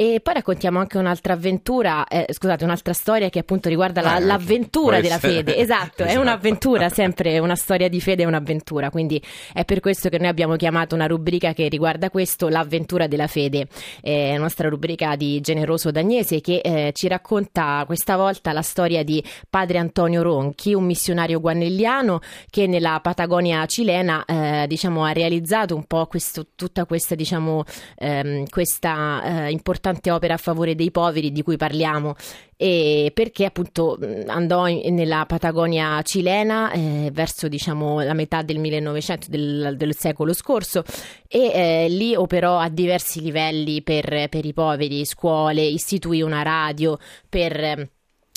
e 0.00 0.20
poi 0.22 0.32
raccontiamo 0.32 0.78
anche 0.78 0.96
un'altra 0.96 1.34
avventura 1.34 2.06
eh, 2.06 2.24
scusate 2.32 2.64
un'altra 2.64 2.94
storia 2.94 3.28
che 3.28 3.40
appunto 3.40 3.68
riguarda 3.68 4.00
la, 4.00 4.14
ah, 4.14 4.18
l'avventura 4.18 4.98
della 4.98 5.16
essere... 5.16 5.34
fede. 5.34 5.56
Esatto, 5.58 6.04
esatto, 6.04 6.04
è 6.04 6.16
un'avventura 6.16 6.88
sempre 6.88 7.38
una 7.38 7.54
storia 7.54 7.86
di 7.90 8.00
fede 8.00 8.22
è 8.22 8.26
un'avventura 8.26 8.88
quindi 8.88 9.22
è 9.52 9.66
per 9.66 9.80
questo 9.80 10.08
che 10.08 10.16
noi 10.16 10.28
abbiamo 10.28 10.56
chiamato 10.56 10.94
una 10.94 11.06
rubrica 11.06 11.52
che 11.52 11.68
riguarda 11.68 12.08
questo, 12.08 12.48
l'avventura 12.48 13.08
della 13.08 13.26
fede, 13.26 13.68
eh, 14.00 14.38
nostra 14.38 14.70
rubrica 14.70 15.16
di 15.16 15.38
Generoso 15.42 15.90
Dagnese 15.90 16.40
che 16.40 16.62
eh, 16.64 16.92
ci 16.94 17.06
racconta 17.06 17.82
questa 17.84 18.16
volta 18.16 18.52
la 18.52 18.62
storia 18.62 19.04
di 19.04 19.22
padre 19.50 19.76
Antonio 19.76 20.22
Ronchi, 20.22 20.72
un 20.72 20.84
missionario 20.84 21.40
guanelliano 21.40 22.20
che 22.48 22.66
nella 22.66 23.00
Patagonia 23.02 23.66
cilena 23.66 24.24
eh, 24.24 24.64
diciamo, 24.66 25.04
ha 25.04 25.12
realizzato 25.12 25.76
un 25.76 25.84
po' 25.84 26.06
questo, 26.06 26.46
tutta 26.54 26.86
questa, 26.86 27.14
diciamo, 27.14 27.64
ehm, 27.98 28.48
questa 28.48 29.44
eh, 29.44 29.50
importante 29.90 30.10
opera 30.10 30.34
a 30.34 30.38
favore 30.38 30.74
dei 30.74 30.90
poveri 30.90 31.32
di 31.32 31.42
cui 31.42 31.56
parliamo. 31.56 32.14
E 32.56 33.10
perché 33.14 33.46
appunto 33.46 33.98
andò 34.26 34.66
in, 34.66 34.94
nella 34.94 35.24
Patagonia 35.26 36.00
cilena 36.02 36.70
eh, 36.72 37.10
verso 37.12 37.48
diciamo 37.48 38.02
la 38.02 38.12
metà 38.12 38.42
del 38.42 38.58
1900 38.58 39.26
del, 39.30 39.74
del 39.76 39.96
secolo 39.96 40.34
scorso 40.34 40.84
e 41.26 41.50
eh, 41.54 41.86
lì 41.88 42.14
operò 42.14 42.58
a 42.58 42.68
diversi 42.68 43.22
livelli 43.22 43.82
per, 43.82 44.28
per 44.28 44.44
i 44.44 44.52
poveri, 44.52 45.06
scuole, 45.06 45.62
istituì 45.62 46.20
una 46.20 46.42
radio 46.42 46.98
per 47.28 47.88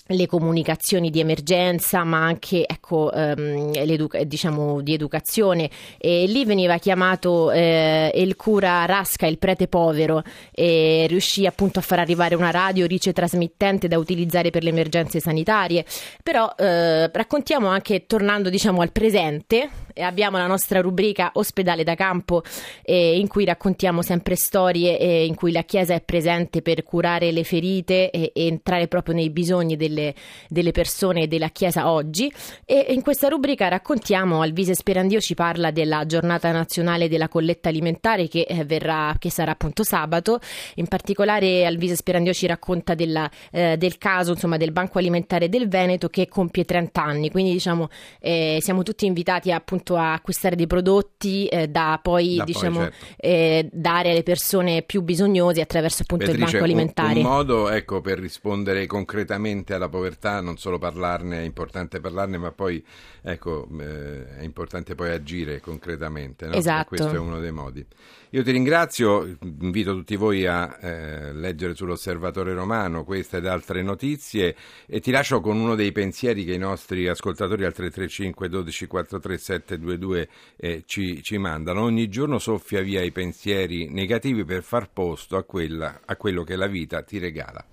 le 0.07 0.27
comunicazioni 0.27 1.09
di 1.09 1.21
emergenza, 1.21 2.03
ma 2.03 2.23
anche 2.23 2.65
ecco, 2.67 3.11
ehm, 3.11 4.23
diciamo, 4.23 4.81
di 4.81 4.93
educazione. 4.93 5.69
E 5.97 6.25
lì 6.25 6.43
veniva 6.43 6.77
chiamato 6.77 7.51
eh, 7.51 8.11
il 8.15 8.35
cura 8.35 8.85
Rasca, 8.85 9.27
il 9.27 9.37
prete 9.37 9.67
povero, 9.67 10.21
e 10.51 11.05
riuscì 11.07 11.45
appunto 11.45 11.79
a 11.79 11.81
far 11.81 11.99
arrivare 11.99 12.35
una 12.35 12.51
radio 12.51 12.85
rice 12.85 13.13
trasmittente 13.13 13.87
da 13.87 13.97
utilizzare 13.97 14.49
per 14.49 14.63
le 14.63 14.69
emergenze 14.69 15.21
sanitarie. 15.21 15.85
Però 16.21 16.53
eh, 16.57 17.09
raccontiamo 17.09 17.67
anche, 17.67 18.05
tornando 18.05 18.49
diciamo, 18.49 18.81
al 18.81 18.91
presente, 18.91 19.69
abbiamo 19.95 20.37
la 20.37 20.47
nostra 20.47 20.81
rubrica 20.81 21.31
Ospedale 21.35 21.83
da 21.83 21.95
campo, 21.95 22.43
eh, 22.83 23.17
in 23.17 23.27
cui 23.27 23.45
raccontiamo 23.45 24.01
sempre 24.01 24.35
storie 24.35 24.99
eh, 24.99 25.25
in 25.25 25.35
cui 25.35 25.51
la 25.53 25.63
Chiesa 25.63 25.93
è 25.93 26.01
presente 26.01 26.61
per 26.61 26.83
curare 26.83 27.31
le 27.31 27.43
ferite 27.43 28.09
e, 28.09 28.31
e 28.33 28.47
entrare 28.47 28.87
proprio 28.87 29.15
nei 29.15 29.29
bisogni 29.29 29.77
delle 29.77 29.92
delle, 29.93 30.15
delle 30.49 30.71
persone 30.71 31.27
della 31.27 31.49
Chiesa 31.49 31.89
oggi 31.89 32.31
e 32.65 32.87
in 32.89 33.01
questa 33.01 33.27
rubrica 33.27 33.67
raccontiamo, 33.67 34.41
Alvise 34.41 34.73
Sperandio 34.73 35.19
ci 35.21 35.35
parla 35.35 35.71
della 35.71 36.05
giornata 36.05 36.51
nazionale 36.51 37.07
della 37.07 37.29
colletta 37.29 37.69
alimentare 37.69 38.27
che, 38.27 38.41
eh, 38.41 38.65
verrà, 38.65 39.15
che 39.19 39.29
sarà 39.29 39.51
appunto 39.51 39.83
sabato, 39.83 40.39
in 40.75 40.87
particolare 40.87 41.65
Alvise 41.65 41.95
Sperandio 41.95 42.33
ci 42.33 42.47
racconta 42.47 42.95
della, 42.95 43.29
eh, 43.51 43.77
del 43.77 43.97
caso 43.97 44.31
insomma, 44.31 44.57
del 44.57 44.71
Banco 44.71 44.97
Alimentare 44.97 45.47
del 45.49 45.67
Veneto 45.67 46.09
che 46.09 46.27
compie 46.27 46.65
30 46.65 47.01
anni, 47.01 47.29
quindi 47.29 47.51
diciamo 47.51 47.89
eh, 48.19 48.57
siamo 48.61 48.83
tutti 48.83 49.05
invitati 49.05 49.51
appunto 49.51 49.95
a 49.95 50.13
acquistare 50.13 50.55
dei 50.55 50.67
prodotti 50.67 51.45
eh, 51.47 51.67
da 51.67 51.99
poi, 52.01 52.37
da 52.37 52.43
diciamo, 52.43 52.79
poi 52.79 52.91
certo. 52.91 53.15
Eh, 53.17 53.69
dare 53.71 54.11
alle 54.11 54.23
persone 54.23 54.81
più 54.81 55.01
bisognose 55.01 55.61
attraverso 55.61 56.03
appunto 56.03 56.25
Beatrice, 56.25 56.45
il 56.45 56.51
Banco 56.51 56.65
Alimentare. 56.65 57.19
Un, 57.19 57.25
un 57.25 57.31
modo 57.31 57.69
ecco, 57.69 58.01
per 58.01 58.19
rispondere 58.19 58.85
concretamente 58.87 59.73
alla 59.73 59.82
alla 59.83 59.89
povertà, 59.89 60.41
non 60.41 60.57
solo 60.57 60.77
parlarne, 60.77 61.39
è 61.39 61.43
importante 61.43 61.99
parlarne, 61.99 62.37
ma 62.37 62.51
poi 62.51 62.83
ecco, 63.21 63.67
eh, 63.79 64.37
è 64.37 64.43
importante 64.43 64.95
poi 64.95 65.11
agire 65.11 65.59
concretamente. 65.59 66.47
No? 66.47 66.53
Esatto. 66.53 66.87
questo 66.87 67.09
è 67.09 67.17
uno 67.17 67.39
dei 67.39 67.51
modi. 67.51 67.85
Io 68.33 68.41
ti 68.41 68.51
ringrazio, 68.51 69.37
invito 69.59 69.93
tutti 69.93 70.15
voi 70.15 70.47
a 70.47 70.77
eh, 70.81 71.33
leggere 71.33 71.75
sull'Osservatore 71.75 72.53
Romano 72.55 73.03
queste 73.03 73.37
ed 73.37 73.45
altre 73.45 73.83
notizie 73.83 74.55
e 74.87 74.99
ti 75.01 75.11
lascio 75.11 75.39
con 75.39 75.59
uno 75.59 75.75
dei 75.75 75.91
pensieri 75.91 76.43
che 76.43 76.53
i 76.53 76.57
nostri 76.57 77.07
ascoltatori 77.07 77.63
al 77.63 77.73
335 77.73 78.49
12 78.49 78.87
43 78.87 79.37
722 79.37 80.29
eh, 80.55 80.83
ci, 80.87 81.21
ci 81.21 81.37
mandano. 81.37 81.81
Ogni 81.81 82.09
giorno 82.09 82.39
soffia 82.39 82.81
via 82.81 83.03
i 83.03 83.11
pensieri 83.11 83.87
negativi 83.89 84.43
per 84.43 84.63
far 84.63 84.89
posto 84.91 85.37
a, 85.37 85.43
quella, 85.43 86.01
a 86.03 86.15
quello 86.15 86.43
che 86.43 86.55
la 86.55 86.67
vita 86.67 87.03
ti 87.03 87.19
regala. 87.19 87.63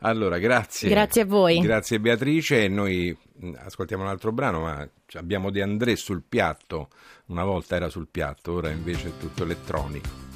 Allora, 0.00 0.38
grazie. 0.38 0.88
Grazie 0.88 1.22
a 1.22 1.26
voi. 1.26 1.60
Grazie 1.60 2.00
Beatrice. 2.00 2.68
Noi 2.68 3.16
mm, 3.44 3.54
ascoltiamo 3.58 4.02
un 4.02 4.08
altro 4.08 4.32
brano, 4.32 4.60
ma 4.60 4.88
abbiamo 5.14 5.50
De 5.50 5.62
André 5.62 5.96
sul 5.96 6.22
piatto. 6.26 6.88
Una 7.26 7.44
volta 7.44 7.76
era 7.76 7.88
sul 7.88 8.08
piatto, 8.10 8.52
ora 8.54 8.70
invece 8.70 9.08
è 9.08 9.12
tutto 9.18 9.42
elettronico. 9.42 10.28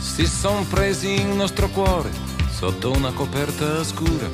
Si 0.00 0.26
son 0.26 0.66
presi 0.66 1.12
il 1.12 1.28
nostro 1.28 1.68
cuore 1.68 2.10
sotto 2.50 2.90
una 2.90 3.12
coperta 3.12 3.84
scura. 3.84 4.28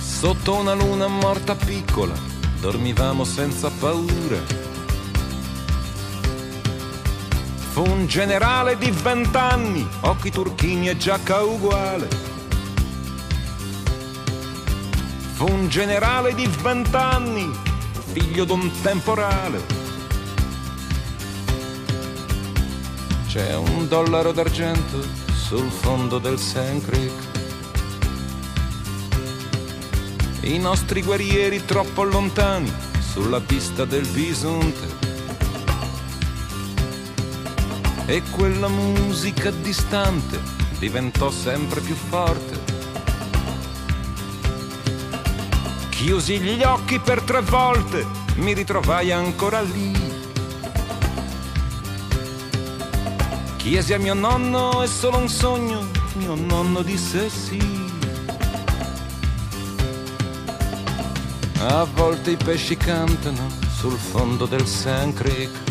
Sotto 0.00 0.56
una 0.56 0.74
luna 0.74 1.06
morta 1.06 1.54
piccola, 1.54 2.14
dormivamo 2.60 3.22
senza 3.22 3.70
paura 3.70 4.67
Fu 7.78 7.88
un 7.88 8.08
generale 8.08 8.76
di 8.76 8.90
vent'anni, 8.90 9.88
occhi 10.00 10.32
turchini 10.32 10.88
e 10.88 10.96
giacca 10.96 11.44
uguale. 11.44 12.08
Fu 15.34 15.48
un 15.48 15.68
generale 15.68 16.34
di 16.34 16.50
vent'anni, 16.60 17.48
figlio 18.12 18.44
d'un 18.44 18.68
temporale. 18.82 19.62
c'è 23.28 23.54
un 23.54 23.86
dollaro 23.86 24.32
d'argento 24.32 25.00
sul 25.32 25.70
fondo 25.70 26.18
del 26.18 26.36
Sand 26.36 26.84
Creek. 26.84 27.26
I 30.40 30.58
nostri 30.58 31.00
guerrieri 31.00 31.64
troppo 31.64 32.02
lontani 32.02 32.72
sulla 32.98 33.40
pista 33.40 33.84
del 33.84 34.08
bisonte. 34.08 35.07
E 38.10 38.22
quella 38.30 38.68
musica 38.68 39.50
distante 39.50 40.40
diventò 40.78 41.30
sempre 41.30 41.82
più 41.82 41.94
forte. 41.94 42.58
Chiusi 45.90 46.40
gli 46.40 46.62
occhi 46.62 47.00
per 47.00 47.20
tre 47.20 47.42
volte, 47.42 48.06
mi 48.36 48.54
ritrovai 48.54 49.12
ancora 49.12 49.60
lì. 49.60 49.92
Chiesi 53.56 53.92
a 53.92 53.98
mio 53.98 54.14
nonno, 54.14 54.80
è 54.80 54.86
solo 54.86 55.18
un 55.18 55.28
sogno, 55.28 55.86
mio 56.14 56.34
nonno 56.34 56.80
disse 56.80 57.28
sì. 57.28 57.60
A 61.58 61.84
volte 61.84 62.30
i 62.30 62.36
pesci 62.36 62.74
cantano 62.78 63.50
sul 63.76 63.98
fondo 63.98 64.46
del 64.46 64.66
Sand 64.66 65.12
Creek. 65.12 65.67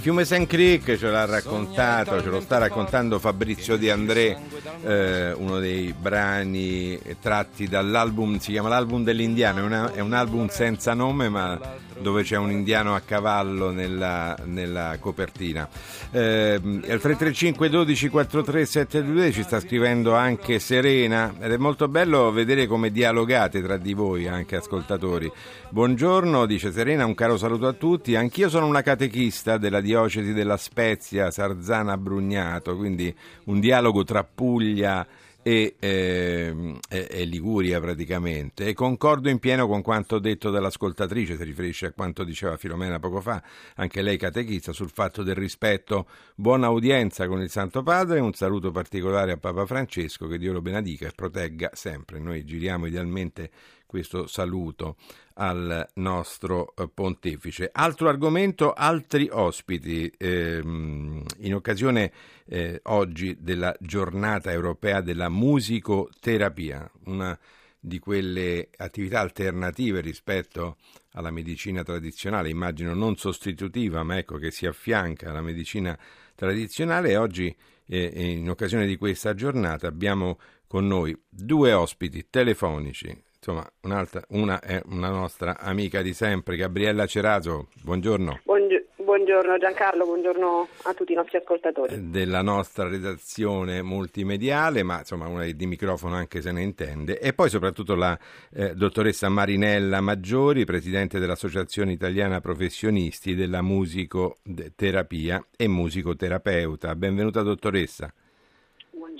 Fiume 0.00 0.24
Sand 0.24 0.46
Creek 0.46 0.96
ce 0.96 1.08
l'ha 1.10 1.24
raccontato, 1.26 2.20
ce 2.22 2.28
lo 2.28 2.40
sta 2.40 2.58
raccontando 2.58 3.18
Fabrizio 3.18 3.76
Di 3.76 3.90
André, 3.90 4.36
eh, 4.84 5.32
uno 5.32 5.58
dei 5.58 5.94
brani 5.98 6.98
tratti 7.20 7.68
dall'album, 7.68 8.38
si 8.38 8.52
chiama 8.52 8.68
l'album 8.68 9.04
dell'indiano, 9.04 9.60
è, 9.60 9.62
una- 9.62 9.92
è 9.92 10.00
un 10.00 10.12
album 10.12 10.48
senza 10.48 10.94
nome 10.94 11.28
ma 11.28 11.58
dove 12.00 12.22
c'è 12.22 12.36
un 12.36 12.50
indiano 12.50 12.94
a 12.94 13.00
cavallo 13.00 13.70
nella, 13.70 14.36
nella 14.44 14.96
copertina. 15.00 15.68
Eh, 16.10 16.54
al 16.54 17.00
335 17.00 17.68
12 17.68 18.08
43 18.08 18.66
722 18.66 19.32
ci 19.32 19.42
sta 19.42 19.60
scrivendo 19.60 20.14
anche 20.14 20.58
Serena 20.58 21.34
ed 21.38 21.52
è 21.52 21.56
molto 21.56 21.88
bello 21.88 22.30
vedere 22.30 22.66
come 22.66 22.90
dialogate 22.90 23.62
tra 23.62 23.76
di 23.76 23.94
voi, 23.94 24.26
anche 24.26 24.56
ascoltatori. 24.56 25.30
Buongiorno, 25.70 26.46
dice 26.46 26.72
Serena, 26.72 27.04
un 27.04 27.14
caro 27.14 27.36
saluto 27.36 27.66
a 27.66 27.72
tutti. 27.72 28.16
Anch'io 28.16 28.48
sono 28.48 28.66
una 28.66 28.82
catechista 28.82 29.58
della 29.58 29.80
diocesi 29.80 30.32
della 30.32 30.56
Spezia, 30.56 31.30
Sarzana 31.30 31.96
Brugnato, 31.96 32.76
quindi 32.76 33.14
un 33.44 33.60
dialogo 33.60 34.04
tra 34.04 34.24
Puglia 34.24 35.04
e, 35.04 35.29
e- 35.42 35.76
e 35.80 37.24
Liguria 37.24 37.80
praticamente. 37.80 38.66
E 38.66 38.74
concordo 38.74 39.28
in 39.28 39.38
pieno 39.38 39.66
con 39.66 39.82
quanto 39.82 40.18
detto 40.18 40.50
dall'ascoltatrice, 40.50 41.36
si 41.36 41.44
riferisce 41.44 41.86
a 41.86 41.92
quanto 41.92 42.24
diceva 42.24 42.56
Filomena 42.56 42.98
poco 42.98 43.20
fa, 43.20 43.42
anche 43.76 44.02
lei 44.02 44.16
catechista, 44.16 44.72
sul 44.72 44.90
fatto 44.90 45.22
del 45.22 45.34
rispetto. 45.34 46.06
Buona 46.34 46.68
udienza 46.68 47.26
con 47.26 47.40
il 47.40 47.50
Santo 47.50 47.82
Padre, 47.82 48.20
un 48.20 48.32
saluto 48.32 48.70
particolare 48.70 49.32
a 49.32 49.36
Papa 49.36 49.66
Francesco, 49.66 50.26
che 50.26 50.38
Dio 50.38 50.52
lo 50.52 50.60
benedica 50.60 51.06
e 51.06 51.12
protegga 51.14 51.70
sempre. 51.72 52.18
Noi 52.18 52.44
giriamo 52.44 52.86
idealmente 52.86 53.50
questo 53.90 54.28
saluto 54.28 54.94
al 55.34 55.84
nostro 55.94 56.76
eh, 56.76 56.88
pontefice. 56.88 57.70
Altro 57.72 58.08
argomento, 58.08 58.72
altri 58.72 59.28
ospiti. 59.32 60.08
Ehm, 60.16 61.24
in 61.38 61.54
occasione 61.56 62.12
eh, 62.46 62.78
oggi 62.84 63.36
della 63.40 63.74
giornata 63.80 64.52
europea 64.52 65.00
della 65.00 65.28
musicoterapia, 65.28 66.88
una 67.06 67.36
di 67.80 67.98
quelle 67.98 68.68
attività 68.76 69.18
alternative 69.18 70.00
rispetto 70.00 70.76
alla 71.14 71.32
medicina 71.32 71.82
tradizionale, 71.82 72.48
immagino 72.48 72.94
non 72.94 73.16
sostitutiva, 73.16 74.04
ma 74.04 74.18
ecco 74.18 74.36
che 74.36 74.52
si 74.52 74.66
affianca 74.66 75.30
alla 75.30 75.42
medicina 75.42 75.98
tradizionale 76.36 77.10
e 77.10 77.16
oggi 77.16 77.56
eh, 77.86 78.12
in 78.14 78.48
occasione 78.48 78.86
di 78.86 78.96
questa 78.96 79.34
giornata 79.34 79.88
abbiamo 79.88 80.38
con 80.68 80.86
noi 80.86 81.20
due 81.28 81.72
ospiti 81.72 82.28
telefonici. 82.30 83.29
Insomma, 83.42 83.66
un'altra, 83.84 84.22
una 84.28 84.60
è 84.60 84.82
una 84.90 85.08
nostra 85.08 85.58
amica 85.58 86.02
di 86.02 86.12
sempre, 86.12 86.56
Gabriella 86.56 87.06
Ceraso. 87.06 87.68
Buongiorno. 87.82 88.40
Buongio- 88.44 88.84
Buongiorno 88.96 89.56
Giancarlo, 89.58 90.04
buongiorno 90.04 90.68
a 90.82 90.94
tutti 90.94 91.12
i 91.12 91.14
nostri 91.16 91.38
ascoltatori. 91.38 92.10
della 92.10 92.42
nostra 92.42 92.86
redazione 92.86 93.82
multimediale, 93.82 94.82
ma 94.82 94.98
insomma 94.98 95.26
una 95.26 95.50
di 95.50 95.66
microfono 95.66 96.14
anche 96.14 96.42
se 96.42 96.52
ne 96.52 96.62
intende, 96.62 97.18
e 97.18 97.32
poi 97.32 97.48
soprattutto 97.48 97.94
la 97.94 98.16
eh, 98.52 98.74
dottoressa 98.74 99.28
Marinella 99.30 100.00
Maggiori, 100.00 100.64
presidente 100.64 101.18
dell'Associazione 101.18 101.92
Italiana 101.92 102.40
Professionisti 102.40 103.34
della 103.34 103.62
Musicoterapia 103.62 105.44
e 105.56 105.66
musicoterapeuta. 105.66 106.94
Benvenuta 106.94 107.40
dottoressa. 107.40 108.12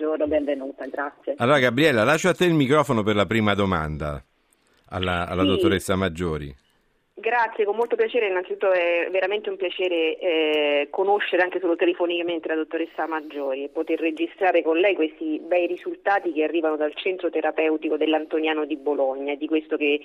Buongiorno, 0.00 0.28
benvenuta, 0.28 0.86
grazie. 0.86 1.34
Allora 1.36 1.58
Gabriella, 1.58 2.04
lascio 2.04 2.30
a 2.30 2.34
te 2.34 2.46
il 2.46 2.54
microfono 2.54 3.02
per 3.02 3.14
la 3.14 3.26
prima 3.26 3.52
domanda 3.52 4.24
alla, 4.88 5.28
alla 5.28 5.42
Sì. 5.42 5.48
dottoressa 5.48 5.94
Maggiori. 5.94 6.56
Grazie, 7.12 7.66
con 7.66 7.76
molto 7.76 7.96
piacere, 7.96 8.28
innanzitutto 8.28 8.72
è 8.72 9.08
veramente 9.10 9.50
un 9.50 9.58
piacere 9.58 10.16
eh, 10.18 10.88
conoscere 10.88 11.42
anche 11.42 11.60
solo 11.60 11.76
telefonicamente 11.76 12.48
la 12.48 12.54
dottoressa 12.54 13.06
Maggiori 13.06 13.64
e 13.64 13.68
poter 13.68 14.00
registrare 14.00 14.62
con 14.62 14.78
lei 14.78 14.94
questi 14.94 15.38
bei 15.38 15.66
risultati 15.66 16.32
che 16.32 16.44
arrivano 16.44 16.76
dal 16.76 16.94
centro 16.94 17.28
terapeutico 17.28 17.98
dell'Antoniano 17.98 18.64
di 18.64 18.78
Bologna, 18.78 19.34
di 19.34 19.46
questo 19.48 19.76
che, 19.76 20.00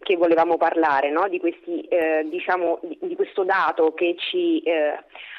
che 0.00 0.16
volevamo 0.16 0.56
parlare, 0.56 1.12
no? 1.12 1.28
di, 1.28 1.38
questi, 1.38 1.82
eh, 1.82 2.26
diciamo, 2.28 2.80
di, 2.82 2.98
di 3.00 3.14
questo 3.14 3.44
dato 3.44 3.94
che 3.94 4.16
ci 4.18 4.58
eh, 4.62 4.98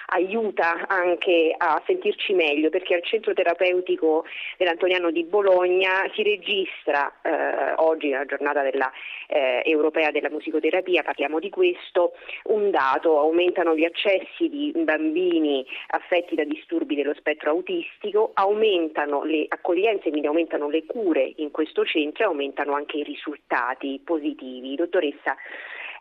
aiuta 0.10 0.88
anche 0.88 1.54
a 1.58 1.82
sentirci 1.86 2.34
meglio 2.34 2.70
perché 2.70 2.96
al 2.96 3.04
centro 3.04 3.34
terapeutico 3.34 4.26
dell'Antoniano 4.58 5.12
di 5.12 5.24
Bologna 5.24 6.10
si 6.14 6.24
registra 6.24 7.12
eh, 7.22 7.74
oggi 7.78 8.10
nella 8.10 8.26
giornata 8.26 8.62
della, 8.62 8.92
eh, 9.28 9.62
europea 9.66 10.12
della 10.12 10.30
musicoterapia, 10.30 11.04
parliamo 11.04 11.40
di 11.40 11.50
questo, 11.50 12.14
un 12.46 12.72
dato, 12.72 13.20
aumentano 13.20 13.76
gli 13.76 13.84
accessi 13.84 14.50
di 14.50 14.72
bambini 14.76 15.66
affetti 15.88 16.36
da 16.36 16.44
disturbi 16.44 16.96
dello 16.96 17.14
spettro 17.16 17.52
autistico, 17.52 18.32
aumentano 18.34 19.24
le 19.24 19.46
accoglienze, 19.48 20.10
quindi 20.10 20.28
aumentano 20.28 20.70
le 20.70 20.86
cure 20.86 21.34
in 21.38 21.52
questo 21.52 21.86
centro 21.86 22.24
e 22.24 22.28
aumentano 22.28 22.74
anche 22.74 22.98
i 22.98 23.04
risultati 23.04 24.00
positivi. 24.04 24.76
Dottoressa, 24.76 25.36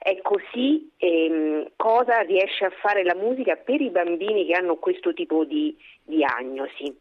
è 0.07 0.23
così, 0.23 0.89
ehm, 0.99 1.73
cosa 1.75 2.21
riesce 2.21 2.65
a 2.65 2.71
fare 2.71 3.03
la 3.03 3.17
musica 3.17 3.57
per 3.57 3.81
i 3.81 3.91
bambini 3.91 4.47
che 4.47 4.53
hanno 4.53 4.77
questo 4.77 5.13
tipo 5.13 5.45
di 5.45 5.77
diagnosi? 6.05 6.97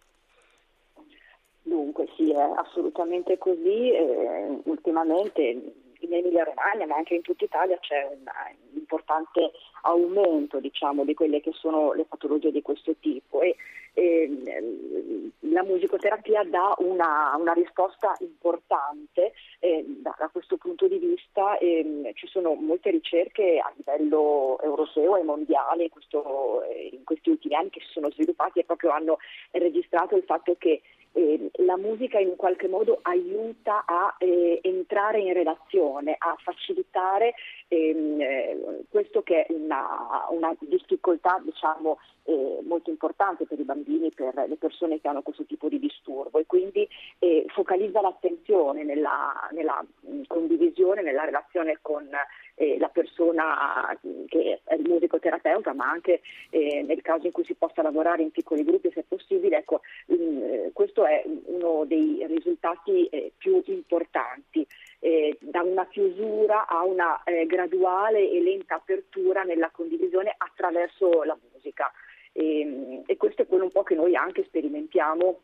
Dunque 1.61 2.07
sì, 2.15 2.31
è 2.31 2.39
assolutamente 2.55 3.37
così. 3.37 3.91
eh, 3.91 4.59
ultimamente 4.63 5.41
in 5.43 6.13
Emilia 6.13 6.45
Romagna, 6.45 6.87
ma 6.87 6.95
anche 6.95 7.13
in 7.13 7.21
tutta 7.21 7.45
Italia, 7.45 7.77
c'è 7.77 8.07
un 8.09 8.25
importante 8.73 9.51
aumento 9.83 10.59
diciamo, 10.59 11.05
di 11.05 11.13
quelle 11.13 11.41
che 11.41 11.51
sono 11.53 11.93
le 11.93 12.05
patologie 12.05 12.49
di 12.49 12.63
questo 12.63 12.95
tipo 12.99 13.41
e 13.41 13.55
ehm, 13.95 15.31
la 15.51 15.63
musicoterapia 15.63 16.43
dà 16.43 16.75
una, 16.79 17.35
una 17.37 17.53
risposta 17.53 18.15
importante 18.19 19.33
eh, 19.59 19.83
da, 20.01 20.15
da 20.17 20.29
questo 20.29 20.57
punto 20.57 20.87
di 20.87 20.97
vista. 20.97 21.57
ehm, 21.57 22.13
ci 22.13 22.27
sono 22.27 22.53
molte 22.53 22.91
ricerche 22.91 23.59
a 23.59 23.71
livello 23.75 24.59
europeo 24.61 25.17
e 25.17 25.23
mondiale 25.23 25.83
in, 25.83 25.89
questo- 25.89 26.63
eh, 26.63 26.89
in 26.91 27.03
questi 27.03 27.29
ultimi 27.29 27.55
anni 27.55 27.69
che 27.69 27.81
si 27.81 27.91
sono 27.91 28.11
sviluppati 28.11 28.59
e 28.59 28.65
proprio 28.65 28.91
hanno 28.91 29.17
registrato 29.51 30.15
il 30.15 30.23
fatto 30.23 30.55
che 30.57 30.81
eh, 31.15 31.49
la 31.63 31.77
musica 31.77 32.19
in 32.19 32.35
qualche 32.35 32.67
modo 32.67 32.99
aiuta 33.01 33.85
a 33.85 34.15
eh, 34.19 34.59
entrare 34.61 35.19
in 35.19 35.33
relazione, 35.33 36.15
a 36.17 36.35
facilitare 36.43 37.33
ehm, 37.69 38.21
eh, 38.21 38.83
questo 38.89 39.23
che 39.23 39.45
è 39.45 39.53
una, 39.53 40.27
una 40.29 40.53
difficoltà 40.59 41.41
diciamo, 41.41 41.99
eh, 42.23 42.59
molto 42.63 42.89
importante 42.89 43.45
per 43.45 43.59
i 43.59 43.63
bambini, 43.63 44.11
per 44.11 44.33
le 44.47 44.57
persone 44.57 44.99
che 44.99 45.07
hanno 45.07 45.21
questo 45.21 45.45
tipo 45.45 45.69
di 45.69 45.79
disturbo. 45.79 46.37
E 46.39 46.45
quindi 46.45 46.87
eh, 47.19 47.45
focalizza 47.47 48.01
l'attenzione 48.01 48.83
nella, 48.83 49.47
nella 49.51 49.83
mh, 50.01 50.23
condivisione, 50.27 51.01
nella 51.01 51.23
relazione 51.23 51.79
con 51.81 52.09
eh, 52.55 52.77
la 52.79 52.89
persona 52.89 53.97
che 54.27 54.61
è 54.63 54.75
il 54.75 54.87
musicoterapeuta, 54.89 55.73
ma 55.73 55.89
anche 55.89 56.21
eh, 56.49 56.83
nel 56.83 57.01
caso 57.01 57.25
in 57.27 57.31
cui 57.31 57.45
si 57.45 57.53
possa 57.53 57.81
lavorare 57.81 58.23
in 58.23 58.31
piccoli 58.31 58.63
gruppi 58.63 58.91
se 58.93 59.03
possibile. 59.07 59.57
Ecco, 59.57 59.81
mh, 60.07 60.13
eh, 60.15 60.69
questo 60.73 61.05
è 61.05 61.23
uno 61.25 61.85
dei 61.85 62.25
risultati 62.27 63.05
eh, 63.07 63.31
più 63.37 63.61
importanti. 63.65 64.65
eh, 65.05 65.37
da 65.39 65.61
una 65.61 65.85
chiusura 65.87 66.65
a 66.65 66.83
una 66.83 67.21
eh, 67.23 67.45
graduale 67.45 68.27
e 68.27 68.41
lenta 68.41 68.75
apertura 68.75 69.43
nella 69.43 69.69
condivisione 69.69 70.33
attraverso 70.35 71.21
la 71.23 71.37
musica. 71.51 71.91
E, 72.31 73.03
e 73.05 73.15
questo 73.17 73.43
è 73.43 73.47
quello 73.47 73.65
un 73.65 73.71
po' 73.71 73.83
che 73.83 73.93
noi 73.93 74.15
anche 74.15 74.43
sperimentiamo 74.45 75.41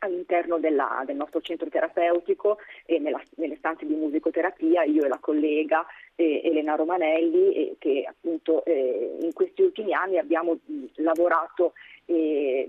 all'interno 0.00 0.58
della, 0.58 1.02
del 1.06 1.16
nostro 1.16 1.40
centro 1.40 1.68
terapeutico 1.68 2.58
e 2.84 2.98
nella, 2.98 3.20
nelle 3.36 3.56
stanze 3.56 3.86
di 3.86 3.94
musicoterapia, 3.94 4.84
io 4.84 5.04
e 5.04 5.08
la 5.08 5.18
collega 5.18 5.86
eh, 6.14 6.42
Elena 6.44 6.74
Romanelli, 6.74 7.54
eh, 7.54 7.76
che 7.78 8.04
appunto 8.08 8.64
eh, 8.64 9.16
in 9.20 9.32
questi 9.32 9.62
ultimi 9.62 9.92
anni 9.92 10.18
abbiamo 10.18 10.58
lavorato 10.96 11.72
eh, 12.10 12.68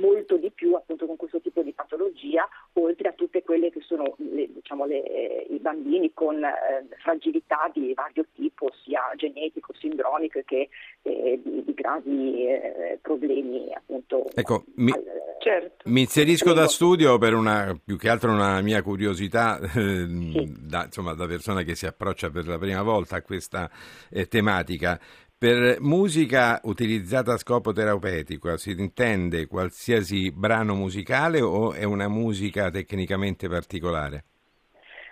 molto 0.00 0.36
di 0.36 0.50
più 0.50 0.74
appunto 0.74 1.06
con 1.06 1.16
questo 1.16 1.40
tipo 1.40 1.62
di 1.62 1.72
patologia, 1.72 2.48
oltre 2.74 3.08
a 3.08 3.12
tutte 3.12 3.42
quelle 3.42 3.70
che 3.70 3.80
sono 3.80 4.14
le, 4.18 4.48
diciamo, 4.52 4.86
le, 4.86 5.46
i 5.50 5.58
bambini 5.58 6.12
con 6.14 6.42
eh, 6.42 6.86
fragilità 6.98 7.70
di 7.72 7.92
vario 7.94 8.24
tipo, 8.34 8.70
sia 8.82 9.02
genetico, 9.16 9.74
sindromico 9.78 10.40
che 10.44 10.68
eh, 11.02 11.40
di, 11.42 11.64
di, 11.64 11.74
gravi 11.74 12.46
eh, 12.46 12.98
problemi 13.02 13.72
appunto. 13.74 14.24
Ecco, 14.34 14.64
mi, 14.76 14.92
al, 14.92 15.02
certo. 15.40 15.88
mi 15.90 16.02
inserisco 16.02 16.52
da 16.52 16.66
studio 16.68 17.18
per 17.18 17.34
una, 17.34 17.78
più 17.82 17.98
che 17.98 18.08
altro 18.08 18.32
una 18.32 18.60
mia 18.62 18.82
curiosità 18.82 19.58
sì. 19.68 20.54
da, 20.60 20.84
insomma, 20.84 21.14
da 21.14 21.26
persona 21.26 21.62
che 21.62 21.74
si 21.74 21.86
approccia 21.86 22.30
per 22.30 22.46
la 22.46 22.58
prima 22.58 22.82
volta 22.82 23.16
a 23.16 23.22
questa 23.22 23.70
eh, 24.10 24.26
tematica. 24.26 24.98
Per 25.40 25.80
musica 25.80 26.60
utilizzata 26.64 27.34
a 27.34 27.36
scopo 27.38 27.72
terapeutico 27.72 28.56
si 28.56 28.72
intende 28.72 29.46
qualsiasi 29.46 30.32
brano 30.32 30.74
musicale 30.74 31.40
o 31.40 31.72
è 31.74 31.84
una 31.84 32.08
musica 32.08 32.70
tecnicamente 32.72 33.48
particolare? 33.48 34.24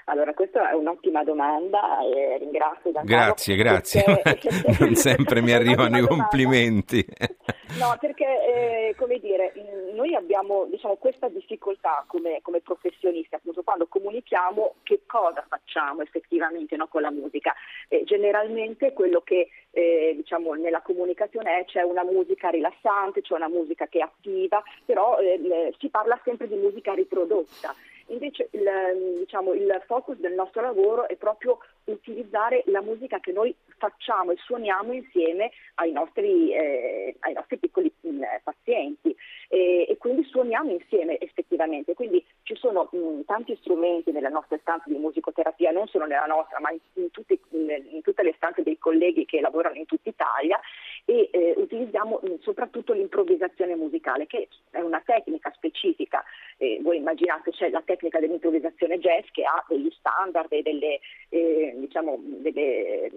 Allora, 0.09 0.35
questa 0.35 0.71
è 0.71 0.75
un'ottima 0.75 1.25
domanda 1.25 1.99
e 2.03 2.39
ringrazio 2.39 2.93
Giancarlo. 2.93 3.25
Grazie, 3.25 3.57
grazie. 3.57 4.21
Perché... 4.23 4.51
non 4.79 4.95
sempre 4.95 5.43
mi 5.43 5.51
arrivano 5.53 5.99
i 5.99 6.07
complimenti. 6.07 7.05
No, 7.79 7.95
perché, 8.01 8.25
eh, 8.25 8.95
come 8.97 9.19
dire, 9.19 9.53
noi 9.93 10.15
abbiamo 10.15 10.67
diciamo, 10.67 10.95
questa 10.95 11.29
difficoltà 11.29 12.05
come, 12.07 12.39
come, 12.41 12.61
professionisti, 12.61 13.35
appunto, 13.35 13.63
quando 13.65 13.87
comunichiamo 13.87 14.77
che 14.83 15.01
cosa 15.05 15.45
facciamo 15.47 16.01
effettivamente 16.01 16.77
no, 16.77 16.87
con 16.87 17.03
la 17.03 17.11
musica. 17.11 17.53
Eh, 17.89 18.05
generalmente 18.05 18.93
quello 18.93 19.21
che 19.21 19.49
eh, 19.73 20.13
diciamo, 20.17 20.55
nella 20.55 20.81
comunicazione 20.81 21.59
è 21.59 21.65
c'è 21.67 21.83
una 21.83 22.05
musica 22.05 22.49
rilassante, 22.49 23.21
c'è 23.21 23.35
una 23.35 23.49
musica 23.49 23.89
che 23.89 23.99
è 23.99 24.03
attiva, 24.03 24.63
però 24.85 25.19
eh, 25.19 25.75
si 25.79 25.89
parla 25.89 26.19
sempre 26.25 26.49
di 26.49 26.55
musica 26.55 26.95
riprodotta. 26.95 27.75
Invece 28.09 28.49
il, 28.53 29.19
diciamo, 29.19 29.53
il 29.53 29.83
focus 29.87 30.17
del 30.19 30.35
nostro 30.35 30.63
lavoro 30.63 31.09
è 31.09 31.17
proprio 31.17 31.59
utilizzare 31.85 32.63
la 32.67 32.81
musica 32.81 33.19
che 33.19 33.33
noi 33.33 33.55
facciamo 33.79 34.31
e 34.31 34.37
suoniamo 34.37 34.93
insieme 34.93 35.51
ai 35.75 35.93
nostri, 35.93 36.53
eh, 36.53 37.17
ai 37.21 37.33
nostri 37.33 37.59
piccoli 37.59 37.93
mh, 38.01 38.23
pazienti 38.43 39.15
e, 39.49 39.87
e, 39.89 39.97
quindi 39.99 40.25
suoniamo 40.25 40.71
insieme 40.71 41.19
effettivamente. 41.19 41.95
Quindi 41.95 42.25
ci 42.43 42.55
sono 42.57 42.89
mh, 42.91 43.25
tanti 43.27 43.57
strumenti 43.61 44.13
nelle 44.13 44.29
nostre 44.29 44.59
stanze 44.61 44.91
di 44.91 44.99
musicoterapia, 44.99 45.71
non 45.73 45.87
solo 45.89 46.07
nella 46.07 46.27
nostra, 46.27 46.61
ma 46.61 46.71
in, 46.71 46.79
in, 46.95 47.11
tutti, 47.11 47.39
in, 47.51 47.85
in 47.91 48.03
tutte 48.03 48.23
le 48.23 48.35
stanze 48.37 48.63
dei 48.63 48.79
colleghi 48.79 49.25
che 49.25 49.41
lavorano 49.41 49.77
in 49.77 49.87
tutta 49.87 50.09
Italia 50.09 50.61
e 51.07 51.31
eh, 51.33 51.55
utilizziamo 51.57 52.21
mh, 52.21 52.41
soprattutto 52.41 52.93
l'improvvisazione 52.93 53.77
musicale, 53.77 54.27
che 54.27 54.49
è 54.71 54.81
una 54.81 55.01
tecnica 55.07 55.53
specifica. 55.55 56.23
Eh, 56.59 56.81
voi 56.83 56.97
immaginate 56.97 57.53
c'è 57.53 57.71
la 57.71 57.83
tecnica 57.83 58.19
dell'improvvisazione 58.19 58.99
jazz 58.99 59.25
che 59.31 59.45
ha 59.45 59.65
degli 59.69 59.91
standard 59.97 60.53
e 60.53 60.63
delle, 60.63 60.99
eh, 61.29 61.75
diciamo, 61.77 62.19
delle 62.21 63.11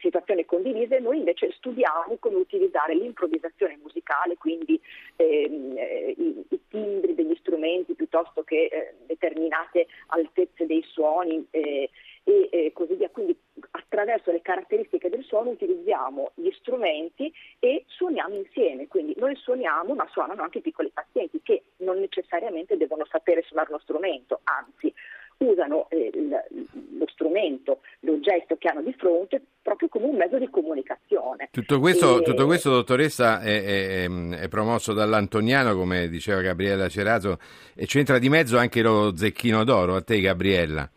situazioni 0.00 0.46
condivise, 0.46 0.98
noi 1.00 1.18
invece 1.18 1.52
studiamo 1.52 2.16
come 2.18 2.36
utilizzare 2.36 2.94
l'improvvisazione 2.94 3.78
musicale, 3.82 4.36
quindi 4.36 4.80
ehm, 5.16 5.76
eh, 5.76 6.14
i, 6.16 6.44
i, 6.48 6.60
timbri 6.68 7.14
degli 7.14 7.36
strumenti 7.40 7.94
piuttosto 7.94 8.42
che 8.42 8.64
eh, 8.64 8.94
determinate 9.06 9.86
altezze 10.08 10.64
dei 10.66 10.82
suoni 10.82 11.46
eh, 11.50 11.90
e 12.24 12.48
eh, 12.50 12.72
così 12.72 12.94
via. 12.94 13.10
Quindi 13.10 13.38
attraverso 13.70 14.32
le 14.32 14.42
caratteristiche 14.42 15.08
del 15.08 15.22
suono 15.24 15.50
utilizziamo 15.50 16.32
gli 16.34 16.50
strumenti 16.58 17.32
e 17.58 17.84
suoniamo 17.86 18.34
insieme. 18.34 18.88
Quindi 18.88 19.14
noi 19.18 19.36
suoniamo, 19.36 19.94
ma 19.94 20.06
suonano 20.10 20.42
anche 20.42 20.58
i 20.58 20.62
piccoli 20.62 20.90
pazienti 20.92 21.40
che 21.42 21.62
non 21.78 21.98
necessariamente 22.00 22.76
devono 22.76 23.04
sapere 23.08 23.42
suonare 23.42 23.70
lo 23.70 23.78
strumento, 23.78 24.40
anzi 24.44 24.92
usano 25.38 25.88
eh, 25.90 26.10
lo 26.96 27.06
strumento, 27.08 27.80
l'oggetto 28.00 28.56
che 28.56 28.68
hanno 28.68 28.82
di 28.82 28.94
fronte 28.96 29.42
proprio 29.60 29.88
come 29.88 30.06
un 30.06 30.16
mezzo 30.16 30.38
di 30.38 30.48
comunicazione. 30.48 31.48
Tutto 31.50 31.80
questo, 31.80 32.20
e... 32.20 32.22
tutto 32.22 32.46
questo 32.46 32.70
dottoressa, 32.70 33.40
è, 33.40 34.04
è, 34.04 34.08
è, 34.08 34.48
promosso 34.48 34.92
dall'Antoniano, 34.92 35.74
come 35.74 36.08
diceva 36.08 36.40
Gabriella 36.40 36.88
Ceraso, 36.88 37.38
e 37.74 37.86
c'entra 37.86 38.18
di 38.18 38.28
mezzo 38.28 38.58
anche 38.58 38.82
lo 38.82 39.16
zecchino 39.16 39.64
d'oro, 39.64 39.96
a 39.96 40.02
te 40.02 40.20
Gabriella. 40.20 40.88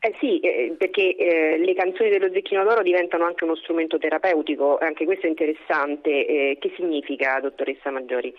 Eh 0.00 0.14
sì, 0.20 0.38
eh, 0.38 0.76
perché 0.78 1.16
eh, 1.16 1.58
le 1.58 1.74
canzoni 1.74 2.08
dello 2.08 2.30
Zecchino 2.32 2.62
d'Oro 2.62 2.82
diventano 2.82 3.24
anche 3.24 3.42
uno 3.42 3.56
strumento 3.56 3.98
terapeutico, 3.98 4.78
anche 4.78 5.04
questo 5.04 5.26
è 5.26 5.28
interessante. 5.28 6.26
Eh, 6.26 6.58
che 6.60 6.72
significa, 6.76 7.40
dottoressa 7.40 7.90
Maggiori? 7.90 8.32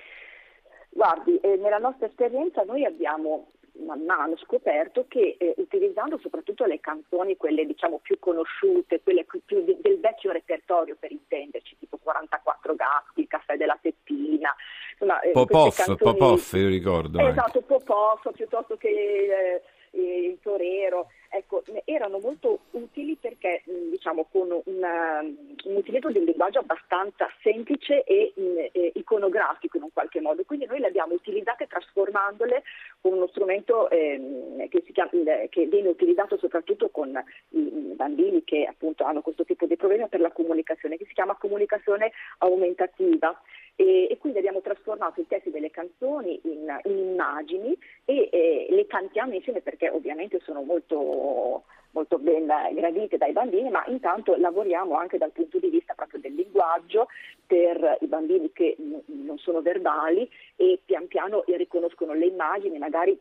Guardi, 0.90 1.38
eh, 1.42 1.58
nella 1.58 1.78
nostra 1.78 2.08
esperienza 2.08 2.64
noi 2.64 2.86
abbiamo 2.86 3.52
man 3.86 4.04
mano 4.04 4.36
scoperto 4.38 5.06
che 5.08 5.36
eh, 5.38 5.54
utilizzando 5.58 6.18
soprattutto 6.20 6.66
le 6.66 6.80
canzoni, 6.80 7.38
quelle 7.38 7.66
diciamo 7.66 8.00
più 8.00 8.20
conosciute, 8.20 9.02
quelle 9.02 9.26
più 9.46 9.64
di, 9.64 9.78
del 9.82 10.00
vecchio 10.00 10.32
repertorio 10.32 10.96
per 11.00 11.12
intenderci, 11.12 11.78
tipo 11.80 11.98
44 12.02 12.76
gatti, 12.76 13.22
il 13.22 13.28
caffè 13.28 13.56
della 13.58 13.78
Peppina, 13.82 14.54
insomma, 14.92 15.20
eh, 15.22 15.32
Popoff, 15.32 15.78
canzoni... 15.78 15.98
Popoff, 15.98 16.54
io 16.54 16.68
ricordo. 16.68 17.20
Esatto, 17.20 17.62
Popoff, 17.62 18.32
piuttosto 18.32 18.76
che 18.78 18.90
eh, 18.90 19.62
il 19.92 20.40
torero, 20.42 21.08
ecco, 21.30 21.64
erano 21.86 22.20
molto 22.20 22.62
utili 22.72 23.16
perché 23.16 23.62
diciamo, 23.66 24.28
con 24.32 24.62
una, 24.66 25.22
un 25.22 25.76
utilizzo 25.76 26.10
di 26.10 26.18
un 26.18 26.26
linguaggio 26.26 26.60
abbastanza 26.60 27.30
semplice 27.42 28.04
e 28.04 28.34
eh, 28.36 28.92
iconografico 28.96 29.78
in 29.78 29.84
un 29.84 29.94
qualche 29.94 30.20
modo. 30.20 30.44
Quindi 30.44 30.66
noi 30.66 30.80
le 30.80 30.88
abbiamo 30.88 31.14
utilizzate 31.14 31.68
trasformandole 31.68 32.64
con 33.00 33.14
uno 33.14 33.28
strumento 33.28 33.90
eh, 33.90 34.68
che, 34.70 34.84
chiama, 34.92 35.12
che, 35.50 35.66
viene 35.68 35.90
utilizzato 35.90 36.38
soprattutto 36.38 36.90
con 36.90 37.12
i 37.50 37.94
bambini 37.96 38.44
che 38.44 38.66
appunto 38.66 39.04
hanno 39.04 39.22
questo 39.22 39.46
tipo 39.46 39.66
di 39.66 39.76
problema 39.76 40.08
per 40.08 40.20
la 40.20 40.32
comunicazione, 40.32 40.98
che 40.98 41.06
si 41.06 41.14
chiama 41.14 41.36
comunicazione 41.36 42.12
aumentativa 42.40 43.40
e, 43.80 44.10
e, 44.12 44.18
quindi 44.18 44.40
abbiamo 44.40 44.60
trasformato 44.60 45.22
i 45.22 45.26
testi 45.26 45.52
delle 45.52 45.72
canzoni 45.72 46.38
in, 46.44 46.68
in 46.84 46.98
immagini 46.98 47.74
e, 48.04 48.28
e, 48.30 48.68
le 48.70 48.86
cantiamo 48.88 49.34
insieme 49.34 49.62
perché 49.62 49.90
ovviamente 49.90 50.42
sono 50.44 50.64
molto, 50.64 51.64
molto 51.92 52.18
ben 52.20 52.46
gradite 52.74 53.18
dai 53.18 53.32
bambini, 53.32 53.70
ma 53.70 53.84
intanto 53.88 54.36
lavoriamo 54.36 54.96
anche 54.96 55.18
dal 55.18 55.32
punto 55.32 55.60
di 55.60 55.70
vista 55.70 55.94
proprio 55.94 56.20
del 56.20 56.36
linguaggio 56.36 57.08
per 57.46 57.98
i 58.02 58.08
bambini 58.08 58.52
che 58.52 58.76
non 59.06 59.38
sono 59.40 59.62
verbali 59.62 60.30
e 60.56 60.80
pian 60.86 61.08
piano 61.08 61.44
riconoscono 61.48 62.14
le 62.14 62.28
immagini, 62.28 62.78
magari 62.78 63.18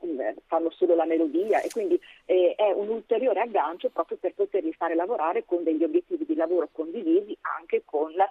fanno 0.46 0.70
solo 0.70 0.94
la 0.94 1.06
melodia 1.06 1.60
e 1.60 1.68
quindi 1.70 1.98
eh, 2.26 2.54
è 2.56 2.70
un 2.72 2.88
ulteriore 2.88 3.40
aggancio 3.40 3.88
proprio 3.88 4.18
per 4.18 4.34
poterli 4.34 4.72
fare 4.74 4.94
lavorare 4.94 5.44
con 5.44 5.62
degli 5.62 5.82
obiettivi 5.82 6.24
di 6.26 6.34
lavoro 6.34 6.68
condivisi 6.70 7.36
anche 7.58 7.82
con 7.84 8.12
la, 8.12 8.28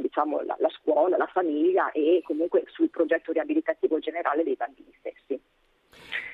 diciamo, 0.00 0.42
la, 0.42 0.56
la 0.58 0.68
scuola, 0.68 1.16
la 1.16 1.26
famiglia 1.26 1.90
e 1.92 2.20
comunque 2.24 2.64
sul 2.66 2.90
progetto 2.90 3.32
riabilitativo 3.32 3.98
generale 3.98 4.44
dei 4.44 4.54
bambini 4.54 4.92
stessi. 4.98 5.40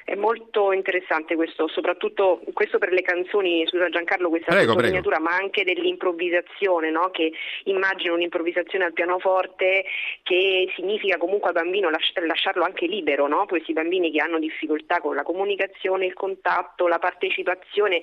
È 0.05 0.17
molto 0.17 0.73
interessante 0.73 1.37
questo, 1.37 1.69
soprattutto 1.69 2.41
questo 2.53 2.79
per 2.79 2.93
le 2.93 3.03
canzoni, 3.03 3.65
scusa 3.67 3.89
Giancarlo, 3.89 4.29
questa 4.29 4.53
prego, 4.53 4.73
sottolineatura, 4.73 5.17
prego. 5.17 5.31
ma 5.31 5.37
anche 5.37 5.65
dell'improvvisazione, 5.65 6.91
no? 6.91 7.11
che 7.11 7.33
immagino 7.65 8.15
un'improvvisazione 8.15 8.85
al 8.85 8.93
pianoforte 8.93 9.85
che 10.23 10.71
significa 10.75 11.19
comunque 11.19 11.49
al 11.49 11.55
bambino 11.55 11.89
lasci- 11.89 12.13
lasciarlo 12.27 12.65
anche 12.65 12.87
libero, 12.87 13.29
no? 13.29 13.47
questi 13.47 13.73
bambini 13.73 14.11
che 14.11 14.21
hanno 14.21 14.41
difficoltà 14.41 15.01
con 15.01 15.15
la 15.15 15.23
comunicazione, 15.23 16.05
il 16.05 16.15
contatto, 16.15 16.89
la 16.89 16.99
partecipazione, 16.99 18.03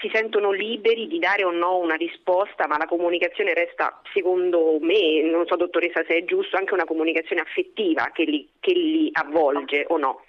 si 0.00 0.10
sentono 0.12 0.52
liberi 0.52 1.06
di 1.08 1.18
dare 1.18 1.44
o 1.44 1.50
no 1.50 1.78
una 1.78 1.96
risposta, 1.96 2.66
ma 2.66 2.76
la 2.76 2.86
comunicazione 2.86 3.54
resta, 3.54 4.00
secondo 4.12 4.76
me, 4.80 5.22
non 5.22 5.46
so 5.46 5.56
dottoressa 5.56 6.04
se 6.06 6.18
è 6.18 6.24
giusto, 6.24 6.56
anche 6.56 6.74
una 6.74 6.84
comunicazione 6.84 7.40
affettiva 7.40 8.10
che 8.12 8.24
li, 8.24 8.48
che 8.60 8.72
li 8.72 9.08
avvolge 9.12 9.86
o 9.88 9.96
no. 9.96 10.22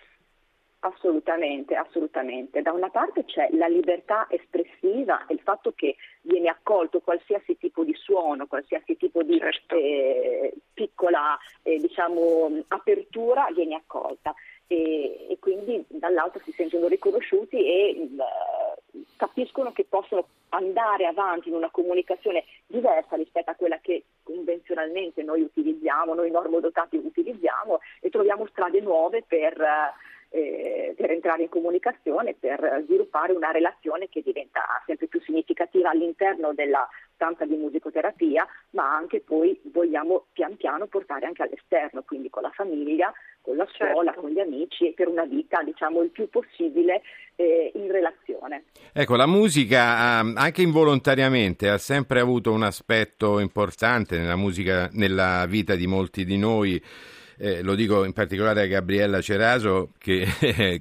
Assolutamente, 0.81 1.75
assolutamente. 1.75 2.61
Da 2.61 2.71
una 2.71 2.89
parte 2.89 3.25
c'è 3.25 3.49
la 3.51 3.67
libertà 3.67 4.27
espressiva 4.29 5.25
e 5.27 5.33
il 5.33 5.41
fatto 5.41 5.73
che 5.73 5.97
viene 6.21 6.47
accolto 6.47 7.01
qualsiasi 7.01 7.57
tipo 7.57 7.83
di 7.83 7.93
suono, 7.95 8.47
qualsiasi 8.47 8.95
tipo 8.95 9.21
di 9.21 9.37
certo. 9.37 9.75
eh, 9.75 10.53
piccola 10.73 11.37
eh, 11.63 11.79
diciamo, 11.79 12.63
apertura 12.69 13.47
viene 13.53 13.75
accolta. 13.75 14.33
e, 14.71 15.31
e 15.31 15.37
quindi 15.39 15.83
dall'altro 15.87 16.39
si 16.43 16.51
sentono 16.51 16.87
riconosciuti 16.87 17.57
e 17.57 17.89
il, 17.89 18.23
capiscono 19.17 19.71
che 19.71 19.85
possono 19.89 20.27
andare 20.49 21.07
avanti 21.07 21.49
in 21.49 21.55
una 21.55 21.69
comunicazione 21.71 22.43
diversa 22.67 23.15
rispetto 23.15 23.49
a 23.49 23.55
quella 23.55 23.79
che 23.79 24.03
convenzionalmente 24.23 25.23
noi 25.23 25.41
utilizziamo, 25.41 26.13
noi 26.13 26.29
normodotati 26.29 26.97
utilizziamo 26.97 27.79
e 27.99 28.09
troviamo 28.09 28.47
strade 28.47 28.79
nuove 28.79 29.23
per 29.27 29.59
eh, 30.29 30.93
per 30.95 31.11
entrare 31.11 31.43
in 31.43 31.49
comunicazione, 31.49 32.35
per 32.39 32.83
sviluppare 32.85 33.33
una 33.33 33.51
relazione 33.51 34.09
che 34.09 34.21
diventa 34.23 34.61
sempre 34.85 35.07
più 35.07 35.19
significativa 35.21 35.89
all'interno 35.89 36.53
della 36.53 36.87
stanza 37.13 37.45
di 37.45 37.55
musicoterapia, 37.55 38.47
ma 38.71 38.95
anche 38.95 39.21
poi 39.21 39.59
vogliamo 39.73 40.27
pian 40.31 40.55
piano 40.55 40.87
portare 40.87 41.25
anche 41.25 41.43
all'esterno, 41.43 42.03
quindi 42.03 42.29
con 42.29 42.43
la 42.43 42.51
famiglia, 42.51 43.11
con 43.41 43.55
la 43.55 43.67
scuola, 43.73 44.11
certo. 44.11 44.21
con 44.21 44.29
gli 44.29 44.39
amici 44.39 44.87
e 44.87 44.93
per 44.93 45.07
una 45.07 45.25
vita 45.25 45.61
diciamo 45.63 46.01
il 46.01 46.11
più 46.11 46.29
possibile 46.29 47.01
eh, 47.35 47.71
in 47.75 47.91
relazione. 47.91 48.65
Ecco, 48.93 49.15
la 49.15 49.27
musica 49.27 49.81
anche 50.19 50.61
involontariamente 50.61 51.69
ha 51.69 51.77
sempre 51.77 52.19
avuto 52.19 52.51
un 52.51 52.63
aspetto 52.63 53.39
importante 53.39 54.17
nella, 54.17 54.35
musica, 54.35 54.89
nella 54.93 55.45
vita 55.47 55.75
di 55.75 55.87
molti 55.87 56.23
di 56.23 56.37
noi 56.37 56.81
eh, 57.41 57.61
lo 57.63 57.73
dico 57.73 58.03
in 58.03 58.11
particolare 58.11 58.63
a 58.63 58.67
Gabriella 58.67 59.21
Ceraso 59.21 59.93
che 59.97 60.25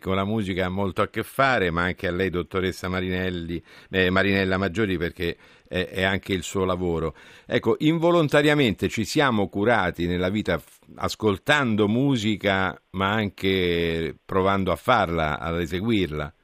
con 0.03 0.16
la 0.16 0.25
musica 0.25 0.66
ha 0.66 0.68
molto 0.68 1.03
a 1.03 1.09
che 1.09 1.23
fare, 1.23 1.71
ma 1.71 1.83
anche 1.83 2.09
a 2.09 2.11
lei, 2.11 2.31
dottoressa 2.31 2.88
Marinelli, 2.88 3.62
eh, 3.90 4.11
Marinella 4.11 4.57
Maggiori, 4.57 4.97
perché 4.97 5.37
è, 5.68 5.87
è, 5.87 6.03
anche 6.03 6.33
il 6.33 6.42
suo 6.42 6.64
lavoro. 6.64 7.14
Ecco, 7.47 7.77
involontariamente 7.79 8.88
ci 8.88 9.05
siamo 9.05 9.49
curati 9.49 10.09
nella 10.09 10.31
vita 10.31 10.61
ascoltando 10.97 11.87
musica, 11.87 12.77
ma 12.90 13.12
anche 13.12 14.16
provando 14.25 14.73
a 14.73 14.77
farla, 14.77 15.38
ad 15.38 15.61
eseguirla. 15.61 16.35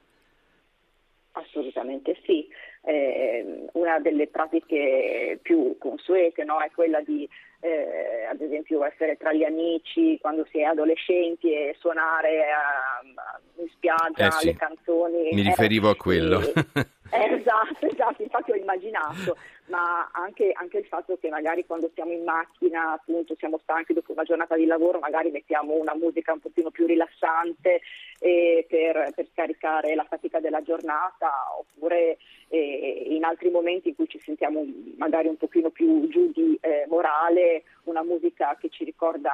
Assolutamente 1.31 2.17
sì. 2.25 2.47
Eh, 2.87 3.65
una 3.73 3.99
delle 3.99 4.27
pratiche 4.27 5.39
più 5.41 5.75
consuete 5.77 6.43
no, 6.43 6.61
è 6.61 6.69
quella 6.71 7.01
di 7.01 7.27
eh, 7.65 8.25
ad 8.29 8.39
esempio 8.41 8.83
essere 8.85 9.17
tra 9.17 9.33
gli 9.33 9.43
amici 9.43 10.19
quando 10.21 10.45
si 10.51 10.59
è 10.59 10.63
adolescenti 10.63 11.51
e 11.51 11.75
suonare 11.79 12.43
uh, 12.45 13.61
in 13.61 13.67
spiaggia 13.73 14.27
eh 14.27 14.31
sì, 14.31 14.45
le 14.45 14.55
canzoni. 14.55 15.29
Mi 15.31 15.41
riferivo 15.41 15.89
a 15.89 15.95
quello. 15.95 16.39
E, 16.41 17.17
eh, 17.17 17.35
esatto, 17.39 17.87
esatto, 17.87 18.21
infatti 18.21 18.51
ho 18.51 18.55
immaginato, 18.55 19.37
ma 19.67 20.09
anche, 20.11 20.51
anche, 20.53 20.77
il 20.77 20.85
fatto 20.85 21.17
che 21.19 21.29
magari 21.29 21.65
quando 21.65 21.89
siamo 21.93 22.11
in 22.11 22.23
macchina, 22.23 22.93
appunto, 22.93 23.35
siamo 23.37 23.59
stanchi 23.63 23.93
dopo 23.93 24.11
una 24.11 24.23
giornata 24.23 24.55
di 24.55 24.65
lavoro, 24.65 24.99
magari 24.99 25.31
mettiamo 25.31 25.73
una 25.73 25.95
musica 25.95 26.33
un 26.33 26.39
pochino 26.39 26.69
più 26.69 26.85
rilassante 26.85 27.81
eh, 28.19 28.65
per, 28.69 29.11
per, 29.15 29.27
scaricare 29.31 29.95
la 29.95 30.05
fatica 30.07 30.39
della 30.39 30.61
giornata, 30.61 31.31
oppure 31.57 32.17
eh, 32.49 33.05
in 33.07 33.23
altri 33.23 33.49
momenti 33.49 33.89
in 33.89 33.95
cui 33.95 34.07
ci 34.07 34.19
sentiamo 34.19 34.63
magari 34.97 35.27
un 35.27 35.37
pochino 35.37 35.71
più 35.71 36.07
giù 36.09 36.31
di 36.31 36.57
eh, 36.61 36.85
morale, 36.87 37.63
una 37.83 38.03
musica 38.03 38.55
che 38.59 38.69
ci 38.69 38.83
ricorda 38.83 39.31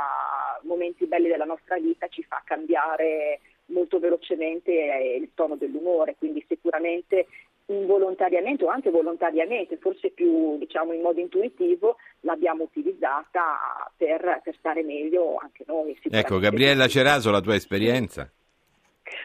momenti 0.64 1.06
belli 1.08 1.28
della 1.28 1.46
nostra 1.46 1.78
vita 1.78 2.08
ci 2.08 2.24
fa 2.24 2.42
cambiare 2.46 3.40
molto 3.72 4.00
velocemente 4.00 4.72
il 4.72 5.30
tono 5.34 5.56
dell'umore, 5.56 6.16
quindi 6.18 6.44
sicuramente 6.48 7.28
involontariamente 7.74 8.64
o 8.66 8.70
anche 8.70 8.90
volontariamente, 8.90 9.78
forse 9.78 10.10
più 10.12 10.58
diciamo 10.58 10.94
in 10.94 11.02
modo 11.02 11.20
intuitivo, 11.20 11.98
l'abbiamo 12.22 12.64
utilizzata 12.64 13.92
per, 13.96 14.42
per 14.44 14.56
stare 14.58 14.84
meglio 14.84 15.38
anche 15.38 15.64
noi. 15.68 15.98
Ecco, 16.10 16.40
Gabriella 16.40 16.88
Ceraso, 16.88 17.32
la 17.32 17.42
tua 17.42 17.56
esperienza? 17.56 18.32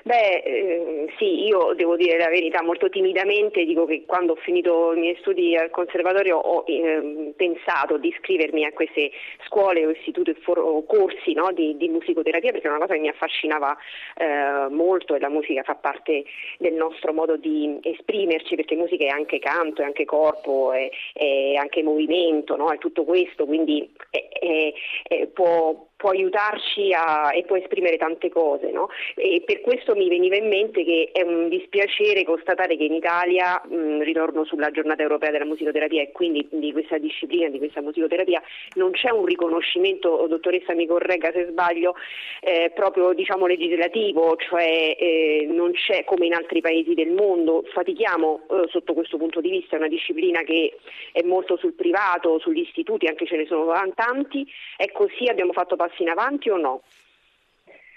Beh, 0.07 0.37
eh, 0.45 1.13
sì, 1.19 1.47
io 1.47 1.73
devo 1.75 1.97
dire 1.97 2.17
la 2.17 2.29
verità, 2.29 2.63
molto 2.63 2.89
timidamente 2.89 3.65
dico 3.65 3.87
che 3.87 4.05
quando 4.07 4.35
ho 4.35 4.37
finito 4.37 4.93
i 4.95 5.01
miei 5.01 5.17
studi 5.17 5.57
al 5.57 5.71
conservatorio 5.71 6.37
ho 6.39 6.63
eh, 6.65 7.33
pensato 7.35 7.99
di 7.99 8.07
iscrivermi 8.11 8.65
a 8.65 8.73
queste 8.73 9.11
scuole 9.49 9.85
o 9.85 9.91
istituti 9.91 10.33
o 10.45 10.85
corsi 10.85 11.33
no, 11.33 11.51
di, 11.51 11.77
di, 11.77 11.89
musicoterapia 11.89 12.53
perché 12.53 12.69
è 12.69 12.71
una 12.71 12.79
cosa 12.79 12.95
che 12.95 13.01
mi 13.01 13.09
affascinava 13.09 13.77
eh, 14.17 14.69
molto 14.71 15.17
e 15.17 15.19
la 15.19 15.29
musica 15.29 15.65
fa 15.65 15.75
parte 15.75 16.23
del 16.59 16.75
nostro 16.75 17.13
modo 17.13 17.37
di 17.37 17.77
esprimerci 17.83 18.55
perché 18.55 18.77
musica 18.77 19.07
è 19.07 19.09
anche 19.09 19.41
canto, 19.41 19.83
è 19.83 19.87
anche 19.87 20.05
corpo, 20.05 20.71
è, 20.71 20.89
è 21.15 21.55
anche 21.57 21.83
movimento, 21.83 22.55
no? 22.55 22.71
è 22.71 22.79
tutto 22.79 23.03
questo, 23.03 23.45
quindi 23.45 23.91
è, 24.09 25.27
può 25.33 25.89
può 25.97 26.11
aiutarci 26.11 26.93
a, 26.93 27.31
e 27.35 27.45
può 27.45 27.57
esprimere 27.57 27.97
tante 27.97 28.29
cose. 28.29 28.71
No? 28.71 28.89
E 29.15 29.43
per 29.45 29.61
questo 29.61 29.95
mi 29.95 30.09
veniva 30.09 30.37
in 30.37 30.49
mente 30.49 30.85
che 30.85 31.11
è 31.13 31.23
un 31.23 31.49
dispiacere 31.49 32.25
constatare 32.25 32.77
che 32.77 32.85
in 32.85 32.95
Italia, 32.95 33.61
mh, 33.67 34.03
ritorno 34.03 34.45
sulla 34.45 34.71
giornata 34.71 35.03
europea 35.03 35.31
della 35.31 35.45
musicoterapia 35.45 36.03
e 36.03 36.13
quindi 36.13 36.47
di 36.51 36.73
questa 36.73 36.99
disciplina, 36.99 37.49
di 37.49 37.59
questa 37.59 37.81
musicoterapia, 37.81 38.43
non 38.75 38.91
c'è 38.93 39.11
un 39.11 39.25
riconoscimento, 39.25 40.27
dottoressa 40.29 40.75
mi 40.75 40.87
corregga 40.87 41.33
se 41.33 41.47
sbaglio, 41.47 41.95
eh, 42.41 42.71
proprio 42.75 43.13
diciamo, 43.15 43.47
legislativo, 43.47 44.37
cioè 44.37 44.97
eh, 44.99 45.47
non 45.51 45.73
c'è 45.73 46.05
come 46.05 46.27
in 46.27 46.35
altri 46.35 46.61
paesi 46.61 46.95
del 46.95 47.11
mondo, 47.11 47.65
fatichiamo 47.73 48.41
eh, 48.51 48.69
sotto 48.69 48.93
questo 48.93 49.17
punto 49.17 49.41
di 49.41 49.51
vista, 49.51 49.77
è 49.77 49.79
una 49.79 49.89
disciplina 49.89 50.43
che 50.43 50.77
è 51.13 51.23
molto 51.23 51.57
sul 51.57 51.73
privato, 51.73 52.39
sugli 52.39 52.61
istituti, 52.61 53.07
anche 53.07 53.27
ce 53.27 53.37
ne 53.37 53.47
sono 53.47 53.73
tanti, 53.95 54.47
è 54.77 54.91
così, 54.93 55.29
abbiamo 55.29 55.53
fatto 55.53 55.77
passi 55.87 56.03
in 56.03 56.09
avanti 56.09 56.51
o 56.51 56.57
no? 56.57 56.83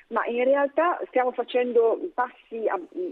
Ma 0.10 0.25
in 0.25 0.43
realtà 0.43 0.99
stiamo 1.08 1.32
facendo 1.32 1.99
passi 2.15 2.65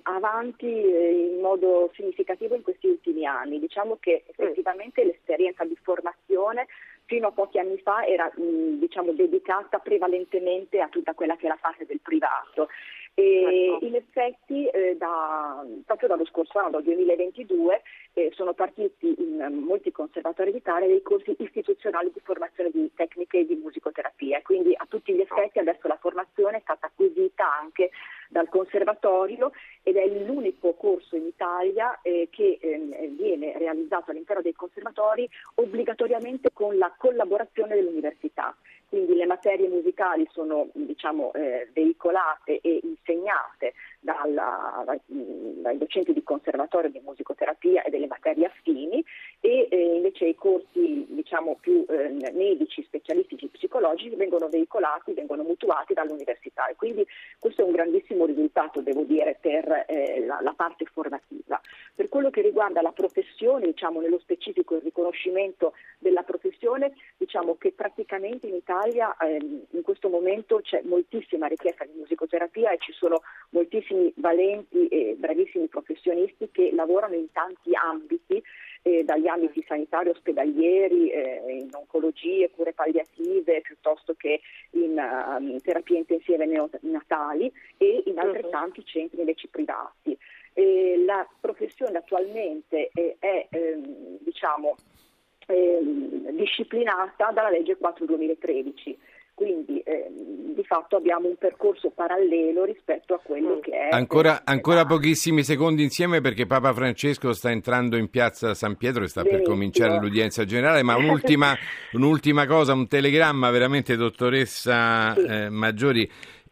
avanti 0.03 0.65
eh, 0.65 1.29
in 1.35 1.41
modo 1.41 1.91
significativo 1.93 2.55
in 2.55 2.63
questi 2.63 2.87
ultimi 2.87 3.25
anni. 3.25 3.59
Diciamo 3.59 3.97
che 3.99 4.23
mm. 4.25 4.29
effettivamente 4.29 5.03
l'esperienza 5.03 5.63
di 5.63 5.77
formazione 5.79 6.65
fino 7.05 7.27
a 7.27 7.31
pochi 7.31 7.59
anni 7.59 7.77
fa 7.77 8.03
era 8.05 8.29
diciamo, 8.35 9.13
dedicata 9.13 9.77
prevalentemente 9.77 10.81
a 10.81 10.89
tutta 10.89 11.13
quella 11.13 11.35
che 11.35 11.45
è 11.45 11.49
la 11.49 11.57
fase 11.57 11.85
del 11.85 11.99
privato 12.01 12.67
e 13.19 13.71
certo. 13.71 13.85
in 13.85 13.95
effetti 13.95 14.67
eh, 14.67 14.95
da, 14.95 15.65
proprio 15.87 16.07
dallo 16.07 16.25
scorso 16.25 16.59
anno, 16.59 16.69
dal 16.69 16.83
2022, 16.83 17.81
eh, 18.13 18.31
sono 18.35 18.53
partiti 18.53 19.15
in 19.17 19.63
molti 19.65 19.91
conservatori 19.91 20.51
d'Italia 20.51 20.87
dei 20.87 21.01
corsi 21.01 21.35
istituzionali 21.39 22.11
di 22.13 22.21
formazione 22.23 22.69
di 22.71 22.91
tecniche 22.93 23.43
di 23.47 23.55
musicoterapia. 23.55 24.43
Quindi 24.43 24.71
a 24.75 24.85
tutti 24.87 25.13
gli 25.13 25.21
effetti 25.21 25.57
adesso 25.57 25.87
la 25.87 25.97
formazione 25.99 26.57
è 26.57 26.61
stata 26.61 26.85
acquisita 26.85 27.57
anche 27.59 27.89
dal 28.29 28.49
conservatorio 28.49 29.51
ed 29.83 29.95
è 29.95 30.07
l'unico 30.07 30.73
corso 30.73 31.15
in 31.15 31.25
Italia 31.25 31.99
eh, 32.01 32.27
che 32.31 32.57
eh, 32.61 33.07
viene 33.17 33.57
realizzato 33.57 34.11
all'interno 34.11 34.41
dei 34.41 34.53
conservatori 34.53 35.27
obbligatoriamente 35.55 36.49
con 36.53 36.77
la 36.77 36.93
collaborazione 36.97 37.75
dell'università. 37.75 38.55
Quindi 38.89 39.15
le 39.15 39.25
materie 39.25 39.67
musicali 39.67 40.27
sono 40.31 40.69
diciamo, 40.71 41.33
eh, 41.33 41.69
veicolate 41.73 42.59
e 42.61 42.79
insegnate 42.83 43.73
dalla, 44.07 44.85
dai 45.05 45.77
docenti 45.77 46.13
di 46.13 46.23
conservatorio 46.23 46.89
di 46.89 47.01
musicoterapia 47.03 47.83
e 47.83 47.89
delle 47.89 48.07
materie 48.07 48.45
affini 48.45 49.03
e 49.41 49.67
eh, 49.69 49.95
invece 49.95 50.27
i 50.27 50.35
corsi 50.35 51.05
diciamo, 51.09 51.57
più 51.59 51.85
eh, 51.89 52.31
medici, 52.31 52.81
specialistici, 52.83 53.47
psicologici 53.47 54.15
vengono 54.15 54.47
veicolati, 54.47 55.11
vengono 55.11 55.43
mutuati 55.43 55.93
dall'università 55.93 56.67
e 56.67 56.75
quindi 56.75 57.05
questo 57.37 57.61
è 57.61 57.65
un 57.65 57.73
grandissimo 57.73 58.25
risultato 58.25 58.79
devo 58.79 59.03
dire 59.03 59.37
per 59.41 59.85
eh, 59.87 60.23
la, 60.25 60.39
la, 60.41 60.53
parte 60.53 60.85
formativa. 60.85 61.59
Per 61.93 62.07
quello 62.07 62.29
che 62.29 62.41
riguarda 62.41 62.81
la 62.81 62.93
professione, 62.93 63.65
diciamo, 63.65 63.99
nello 63.99 64.19
specifico 64.19 64.75
il 64.75 64.81
riconoscimento 64.83 65.73
della 65.99 66.23
professione, 66.23 66.93
diciamo 67.17 67.57
che 67.57 67.73
praticamente 67.73 68.47
in 68.47 68.55
Italia 68.55 69.15
ehm, 69.17 69.65
in 69.71 69.81
questo 69.81 70.07
momento 70.07 70.61
c'è 70.61 70.81
moltissima 70.83 71.47
richiesta 71.47 71.83
di 71.83 71.91
musicoterapia 71.97 72.71
e 72.71 72.77
ci 72.79 72.93
sono 72.93 73.21
moltissimi 73.49 73.96
valenti 74.15 74.87
e 74.87 75.15
bravissimi 75.17 75.67
professionisti 75.67 76.49
che 76.51 76.71
lavorano 76.73 77.15
in 77.15 77.31
tanti 77.31 77.71
ambiti 77.73 78.41
eh, 78.81 79.03
dagli 79.03 79.27
ambiti 79.27 79.63
sanitari 79.67 80.09
ospedalieri, 80.09 81.09
eh, 81.09 81.43
in 81.47 81.69
oncologie, 81.73 82.49
cure 82.51 82.73
palliative, 82.73 83.61
piuttosto 83.61 84.13
che 84.13 84.39
in 84.71 84.97
uh, 84.97 85.59
terapie 85.61 85.97
intensive 85.97 86.45
neonatali 86.45 87.51
e 87.77 88.03
in 88.05 88.17
altrettanti 88.17 88.79
uh-huh. 88.79 88.85
centri 88.85 89.19
invece 89.19 89.47
privati. 89.49 90.17
Eh, 90.53 91.03
la 91.05 91.27
professione 91.39 91.97
attualmente 91.97 92.89
è, 92.93 93.15
è 93.19 93.47
ehm, 93.49 94.17
diciamo, 94.21 94.75
ehm, 95.47 96.31
disciplinata 96.31 97.31
dalla 97.31 97.49
legge 97.49 97.77
4 97.77 98.05
2013 98.05 98.97
quindi 99.37 99.77
eh, 99.81 100.07
di 100.55 100.63
fatto 100.63 100.95
abbiamo 100.95 101.27
un 101.27 101.35
percorso 101.37 101.91
parallelo 101.91 102.63
rispetto 102.63 103.13
a 103.13 103.19
quello 103.19 103.57
mm. 103.57 103.59
che 103.59 103.71
è... 103.71 103.89
Ancora, 103.91 104.41
ancora 104.43 104.83
pochissimi 104.87 105.43
secondi 105.43 105.83
insieme 105.83 106.21
perché 106.21 106.47
Papa 106.47 106.73
Francesco 106.73 107.31
sta 107.33 107.51
entrando 107.51 107.97
in 107.97 108.09
piazza 108.09 108.55
San 108.55 108.77
Pietro 108.77 109.03
e 109.03 109.07
sta 109.07 109.21
Benissimo. 109.21 109.43
per 109.43 109.53
cominciare 109.53 109.99
l'udienza 109.99 110.43
generale, 110.43 110.81
ma 110.81 110.95
un'ultima, 110.97 111.55
un'ultima, 111.91 112.47
cosa, 112.47 112.73
un 112.73 112.87
telegramma 112.87 113.51
veramente 113.51 113.95
dottoressa 113.95 115.13
sì. 115.13 115.25
eh, 115.25 115.49
Maggiori. 115.49 116.09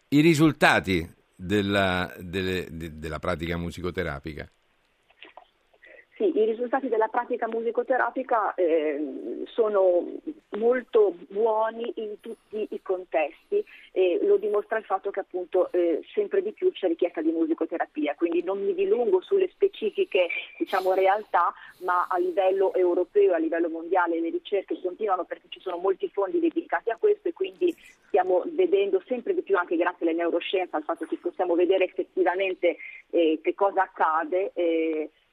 i 0.09 0.19
risultati 0.19 1.11
della, 1.35 2.13
delle- 2.19 2.67
de- 2.69 2.99
della 2.99 3.17
pratica 3.17 3.57
musicoterapica. 3.57 4.47
Sì, 6.15 6.31
i 6.33 6.45
risultati 6.45 6.87
della 6.87 7.09
pratica 7.09 7.45
musicoterapica 7.45 8.53
eh, 8.53 9.43
sono 9.47 10.13
molto 10.51 11.13
buoni 11.27 11.91
in 11.97 12.21
tutti 12.21 12.65
i 12.69 12.81
contesti 12.81 13.61
e 13.91 14.19
lo 14.21 14.37
dimostra 14.37 14.77
il 14.77 14.85
fatto 14.85 15.11
che 15.11 15.19
appunto 15.19 15.69
eh, 15.73 15.99
sempre 16.13 16.41
di 16.41 16.53
più 16.53 16.71
c'è 16.71 16.87
richiesta 16.87 17.21
di 17.21 17.31
musicoterapia, 17.31 18.15
quindi 18.15 18.43
non 18.43 18.63
mi 18.63 18.73
dilungo 18.73 19.19
sulle 19.19 19.49
specifiche 19.49 20.29
diciamo, 20.57 20.93
realtà, 20.93 21.53
ma 21.79 22.07
a 22.09 22.17
livello 22.17 22.73
europeo, 22.73 23.33
a 23.33 23.37
livello 23.37 23.67
mondiale 23.67 24.21
le 24.21 24.29
ricerche 24.29 24.79
continuano 24.79 25.25
perché 25.25 25.47
ci 25.49 25.59
sono 25.59 25.75
molti 25.75 26.07
fondi 26.07 26.39
dedicati 26.39 26.91
a 26.91 26.97
questo 26.97 27.27
e 27.27 27.33
quindi 27.33 27.75
stiamo 28.07 28.41
vedendo 28.45 29.03
sempre 29.05 29.33
di 29.33 29.41
più 29.41 29.57
anche 29.57 29.75
grazie 29.75 30.07
alle 30.07 30.15
neuroscienze, 30.15 30.77
al 30.77 30.83
fatto 30.83 31.03
che 31.03 31.17
possiamo 31.17 31.55
vedere 31.55 31.83
effettivamente 31.83 32.77
eh, 33.09 33.39
che 33.43 33.53
cosa 33.53 33.81
accade. 33.81 34.53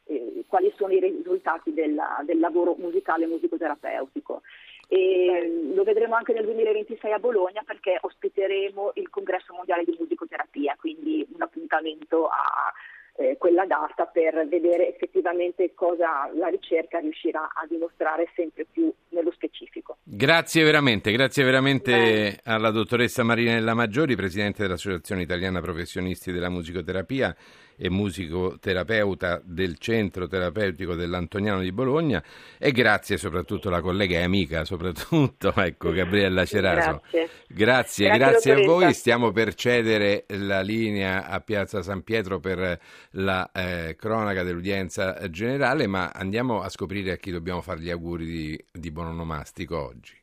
Eh, 0.05 0.45
quali 0.47 0.73
sono 0.77 0.93
i 0.93 1.01
risultati 1.01 1.73
della- 1.73 2.23
del 2.25 2.39
lavoro 2.39 2.75
musicale 2.79 3.25
e 3.25 3.29
musicoterapeutico. 3.29 4.43
E 4.89 5.71
lo 5.75 5.85
vedremo 5.85 6.17
anche 6.17 6.35
nel 6.35 6.45
2026 6.45 7.13
a 7.13 7.19
Bologna 7.19 7.63
perché 7.65 7.99
ospiteremo 8.01 8.93
il 8.95 9.09
congresso 9.09 9.55
mondiale 9.55 9.85
di 9.85 9.97
musicoterapia, 9.99 10.77
quindi 10.79 11.27
un 11.33 11.41
appuntamento 11.41 12.27
a 12.27 12.73
eh, 13.17 13.37
quella 13.39 13.67
data 13.67 14.07
per 14.07 14.47
vedere 14.49 14.89
effettivamente 14.89 15.73
cosa 15.75 16.31
la 16.35 16.49
ricerca 16.49 16.99
riuscirà 16.99 17.51
a 17.55 17.67
dimostrare 17.69 18.31
sempre 18.35 18.67
più 18.71 18.93
nello 19.11 19.31
specifico. 19.33 19.99
Grazie 20.03 20.65
veramente, 20.65 21.13
grazie 21.13 21.45
veramente 21.45 22.39
alla 22.45 22.71
dottoressa 22.71 23.23
Marinella 23.23 23.75
Maggiori, 23.75 24.17
presidente 24.17 24.63
dell'Associazione 24.63 25.23
Italiana 25.23 25.61
Professionisti 25.61 26.33
della 26.33 26.49
Musicoterapia 26.49 27.35
e 27.77 27.91
musicoterapeuta 27.91 29.41
del 29.45 29.79
Centro 29.79 30.27
Terapeutico 30.27 30.95
dell'Antoniano 30.95 31.61
di 31.61 31.73
Bologna 31.73 32.23
e 32.59 32.73
grazie 32.73 33.17
soprattutto 33.17 33.69
alla 33.69 33.81
collega 33.81 34.19
e 34.19 34.23
amica, 34.23 34.65
soprattutto, 34.65 35.53
ecco, 35.57 35.91
Gabriella 35.91 36.45
Ceraso. 36.45 37.01
Grazie. 37.11 37.29
Grazie, 37.49 38.07
Grazie, 38.07 38.19
grazie 38.19 38.53
a 38.53 38.67
voi. 38.67 38.93
Stiamo 38.95 39.31
per 39.33 39.55
cedere 39.55 40.25
la 40.29 40.61
linea 40.63 41.27
a 41.27 41.41
Piazza 41.41 41.83
San 41.83 42.03
Pietro 42.03 42.41
per 42.41 42.79
la 43.11 43.51
eh, 43.53 43.97
cronaca 43.99 44.43
dell'udienza 44.43 45.29
generale, 45.29 45.87
ma 45.87 46.11
andiamo 46.11 46.63
a 46.63 46.69
scoprire 46.69 47.13
a 47.13 47.17
chi 47.17 47.31
dobbiamo 47.31 47.61
fare 47.61 47.81
gli 47.81 47.91
auguri 47.91 48.25
di, 48.25 48.65
di 48.73 48.91
buon 48.91 49.09
onomastico 49.09 49.79
oggi. 49.79 50.21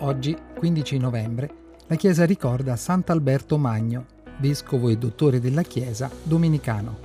Oggi, 0.00 0.36
15 0.56 0.98
novembre, 0.98 1.50
la 1.90 1.96
Chiesa 1.96 2.26
ricorda 2.26 2.76
Sant'Alberto 2.76 3.56
Magno, 3.56 4.04
vescovo 4.40 4.90
e 4.90 4.98
dottore 4.98 5.40
della 5.40 5.62
Chiesa 5.62 6.10
dominicano. 6.22 6.98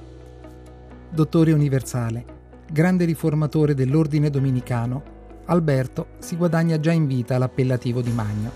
Dottore 1.10 1.54
universale, 1.54 2.26
grande 2.70 3.06
riformatore 3.06 3.76
dell'ordine 3.76 4.30
dominicano, 4.30 5.12
Alberto 5.46 6.08
si 6.20 6.36
guadagna 6.36 6.82
già 6.82 6.92
in 6.92 7.08
vita 7.08 7.38
l'appellativo 7.38 8.02
di 8.02 8.12
Magno. 8.12 8.52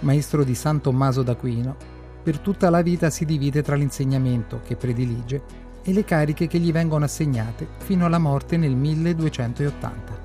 Maestro 0.00 0.44
di 0.44 0.54
San 0.54 0.80
Tommaso 0.80 1.24
d'Aquino, 1.24 1.74
per 2.22 2.38
tutta 2.38 2.70
la 2.70 2.80
vita 2.80 3.10
si 3.10 3.24
divide 3.24 3.60
tra 3.62 3.74
l'insegnamento 3.74 4.60
che 4.64 4.76
predilige 4.76 5.42
e 5.82 5.92
le 5.92 6.04
cariche 6.04 6.46
che 6.46 6.60
gli 6.60 6.70
vengono 6.70 7.06
assegnate 7.06 7.66
fino 7.78 8.06
alla 8.06 8.18
morte 8.18 8.56
nel 8.56 8.76
1280. 8.76 10.23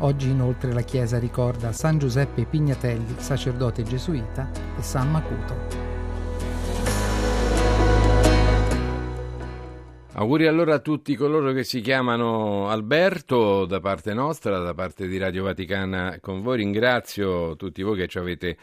Oggi 0.00 0.28
inoltre 0.28 0.74
la 0.74 0.82
Chiesa 0.82 1.18
ricorda 1.18 1.72
San 1.72 1.98
Giuseppe 1.98 2.44
Pignatelli, 2.44 3.14
sacerdote 3.16 3.82
gesuita, 3.82 4.50
e 4.78 4.82
San 4.82 5.10
Macuto. 5.10 5.94
Auguri 10.12 10.46
allora 10.46 10.74
a 10.74 10.78
tutti 10.80 11.14
coloro 11.14 11.52
che 11.52 11.64
si 11.64 11.80
chiamano 11.80 12.68
Alberto 12.68 13.64
da 13.64 13.80
parte 13.80 14.12
nostra, 14.12 14.58
da 14.58 14.74
parte 14.74 15.08
di 15.08 15.16
Radio 15.16 15.44
Vaticana 15.44 16.18
con 16.20 16.42
voi. 16.42 16.58
Ringrazio 16.58 17.56
tutti 17.56 17.82
voi 17.82 17.96
che 17.96 18.06
ci 18.06 18.18
avete 18.18 18.56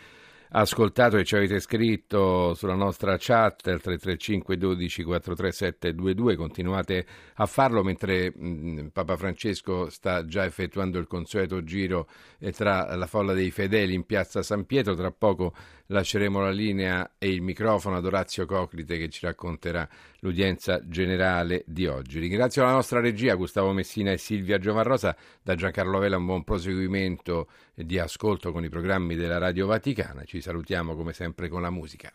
ascoltato 0.55 1.17
e 1.17 1.23
ci 1.23 1.35
avete 1.35 1.59
scritto 1.59 2.53
sulla 2.53 2.75
nostra 2.75 3.17
chat 3.17 3.65
al 3.67 3.81
335 3.81 4.57
12 4.57 5.03
437 5.03 5.93
22 5.93 6.35
continuate 6.35 7.05
a 7.35 7.45
farlo 7.47 7.83
mentre 7.83 8.31
mh, 8.35 8.89
Papa 8.93 9.17
Francesco 9.17 9.89
sta 9.89 10.25
già 10.25 10.45
effettuando 10.45 10.99
il 10.99 11.07
consueto 11.07 11.63
giro 11.63 12.07
eh, 12.37 12.51
tra 12.51 12.95
la 12.95 13.07
folla 13.07 13.33
dei 13.33 13.49
fedeli 13.49 13.95
in 13.95 14.05
piazza 14.05 14.43
San 14.43 14.65
Pietro 14.65 14.93
tra 14.93 15.11
poco 15.11 15.53
lasceremo 15.93 16.41
la 16.41 16.49
linea 16.49 17.15
e 17.17 17.29
il 17.29 17.41
microfono 17.41 17.95
ad 17.95 18.05
Orazio 18.05 18.45
Coclite 18.45 18.97
che 18.97 19.09
ci 19.09 19.25
racconterà 19.25 19.87
l'udienza 20.19 20.81
generale 20.87 21.63
di 21.67 21.85
oggi. 21.85 22.19
Ringrazio 22.19 22.63
la 22.63 22.71
nostra 22.71 22.99
regia 22.99 23.35
Gustavo 23.35 23.71
Messina 23.71 24.11
e 24.11 24.17
Silvia 24.17 24.57
Giovanrosa, 24.57 25.15
da 25.41 25.55
Giancarlo 25.55 25.99
Vela 25.99 26.17
un 26.17 26.25
buon 26.25 26.43
proseguimento 26.43 27.47
di 27.75 27.99
ascolto 27.99 28.51
con 28.51 28.63
i 28.63 28.69
programmi 28.69 29.15
della 29.15 29.37
Radio 29.37 29.67
Vaticana. 29.67 30.23
Ci 30.23 30.41
salutiamo 30.41 30.95
come 30.95 31.13
sempre 31.13 31.47
con 31.47 31.61
la 31.61 31.69
musica. 31.69 32.11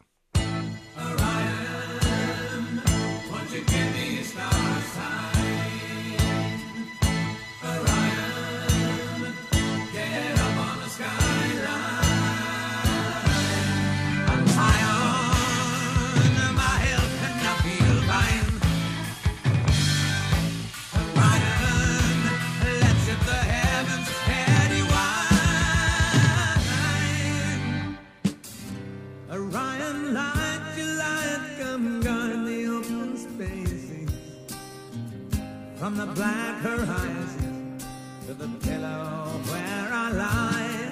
From 35.89 35.97
the 35.97 36.13
black 36.13 36.57
horizon 36.61 37.79
to 38.27 38.35
the 38.35 38.49
pillow 38.61 39.41
where 39.49 39.89
I 39.91 40.11
lie. 40.11 40.91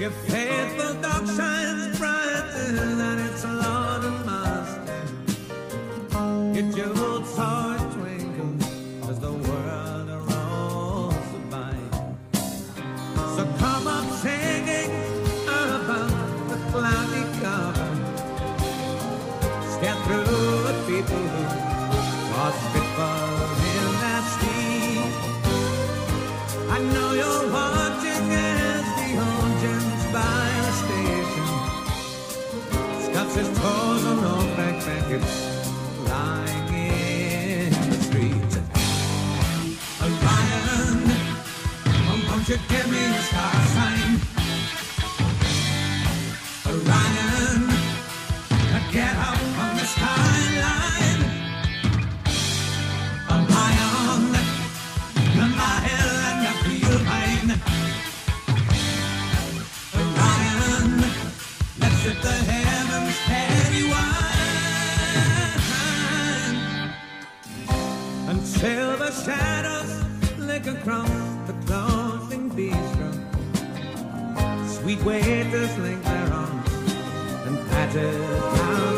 Your 0.00 0.10
faithful 0.10 0.94
dog 1.02 1.26
shines 1.26 1.98
brighter 1.98 2.72
than 2.96 3.25
to 42.46 42.56
give 42.68 42.88
me 42.88 43.04
a 43.04 43.22
star 43.22 43.54
sign. 43.74 44.20
Running, 46.64 47.66
get 48.92 49.16
up 49.16 49.40
on 49.62 49.72
the 49.74 49.86
skyline. 49.94 51.22
A 53.30 53.36
lion, 53.52 54.24
a 55.42 55.46
mile 55.58 56.16
and 56.30 56.40
a 56.46 56.54
feel 56.62 56.98
pain. 57.10 57.46
Orion. 59.98 60.88
let's 61.80 62.00
hit 62.04 62.18
the 62.22 62.36
heavens 62.52 63.18
everyone, 63.58 64.06
until 68.28 68.88
the 68.98 69.10
shadows 69.10 69.92
lick 70.38 70.66
a 70.68 70.74
crown. 70.84 71.25
Sweet 74.86 75.02
waiters 75.02 75.76
their 76.04 76.32
arms 76.32 76.70
and 77.44 77.68
patter 77.70 78.12
down 78.12 78.95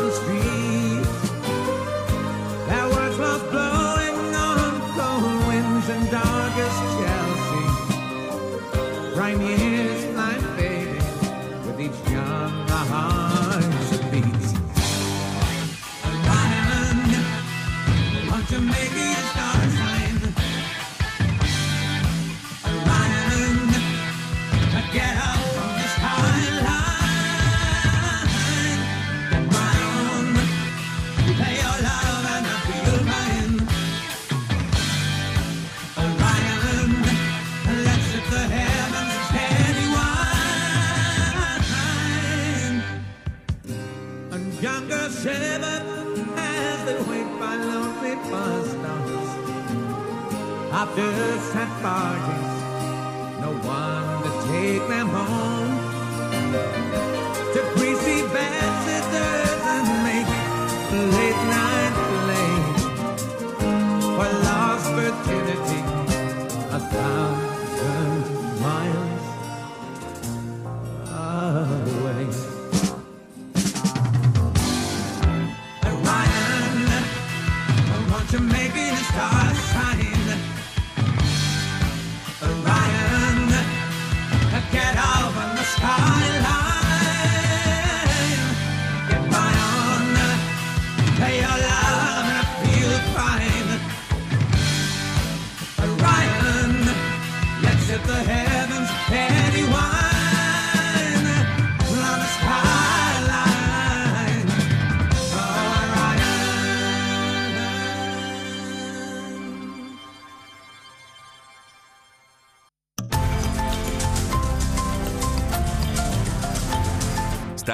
After 50.71 51.11
sad 51.51 51.69
parties, 51.81 53.41
no 53.41 53.51
one 53.67 54.23
to 54.23 54.31
take 54.47 54.87
them 54.87 55.07
home. 55.07 55.58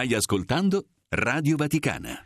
Stai 0.05 0.17
ascoltando 0.17 0.85
Radio 1.09 1.55
Vaticana. 1.55 2.21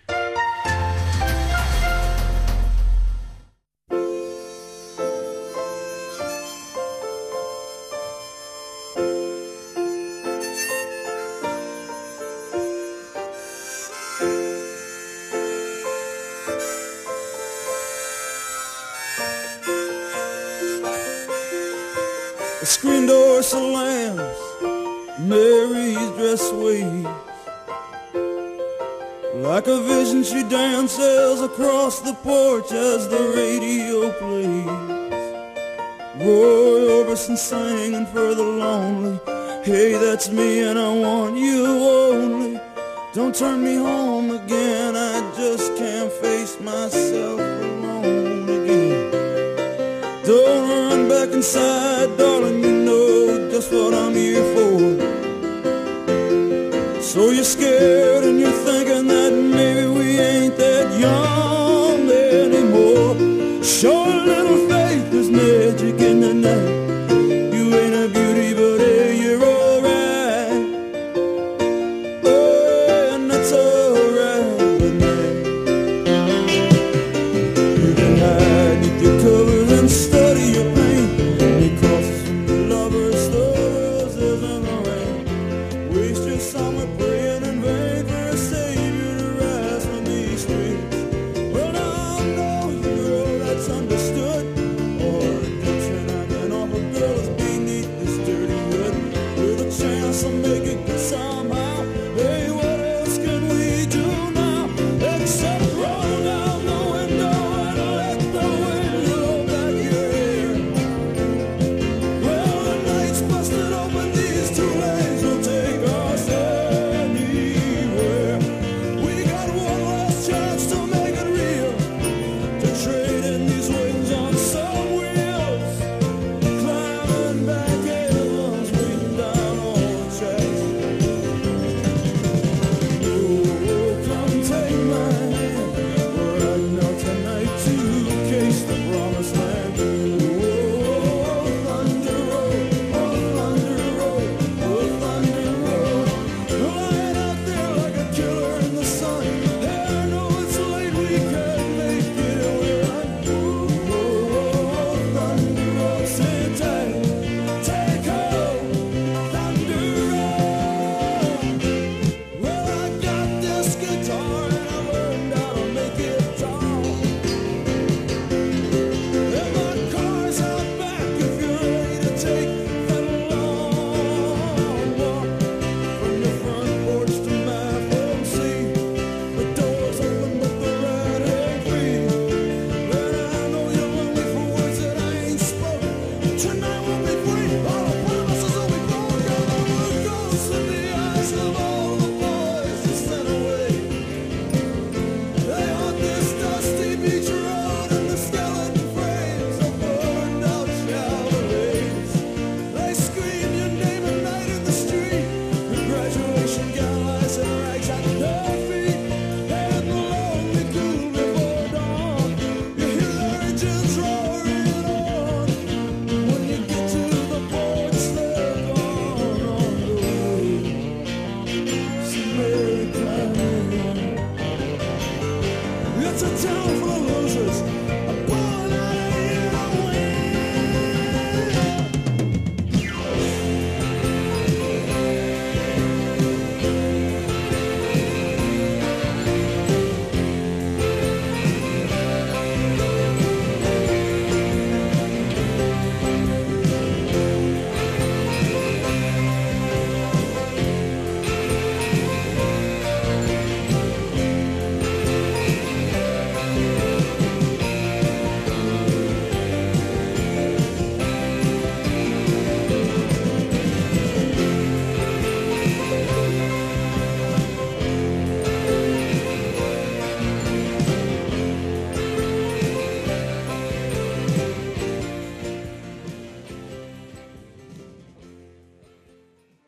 The 22.60 22.66
screen 22.66 23.06
door 23.06 23.42
slams, 23.42 24.20
Mary's 25.20 26.12
dress 26.18 26.52
waves. 26.52 27.29
Like 29.50 29.66
a 29.66 29.82
vision, 29.82 30.22
she 30.24 30.44
dances 30.44 31.42
across 31.42 32.02
the 32.02 32.14
porch 32.14 32.72
as 32.72 33.10
the 33.10 33.34
radio 33.36 34.12
plays. 34.20 34.68
Roy 36.24 36.82
Orbison 36.98 37.36
singing 37.36 38.06
for 38.14 38.36
the 38.36 38.44
lonely. 38.44 39.20
Hey, 39.64 39.94
that's 39.94 40.30
me, 40.30 40.60
and 40.62 40.78
I 40.78 40.94
want 40.94 41.36
you 41.36 41.66
only. 41.66 42.60
Don't 43.16 43.34
turn 43.34 43.64
me 43.64 43.74
home 43.74 44.30
again, 44.30 44.96
I 44.96 45.20
just 45.36 45.76
can't 45.78 46.12
face 46.12 46.60
myself 46.60 47.40
alone 47.40 48.48
again. 48.48 49.12
Don't 50.26 50.70
run 50.70 51.10
back 51.10 51.30
inside, 51.34 52.16
darling, 52.20 52.64
you 52.64 52.84
know 52.86 53.50
just 53.50 53.74
what 53.74 53.96
I'm 53.96 54.14
here 54.14 54.46
for. 54.54 54.78
So 57.02 57.32
you're 57.32 57.44
scared 57.44 58.09
Show 63.70 63.99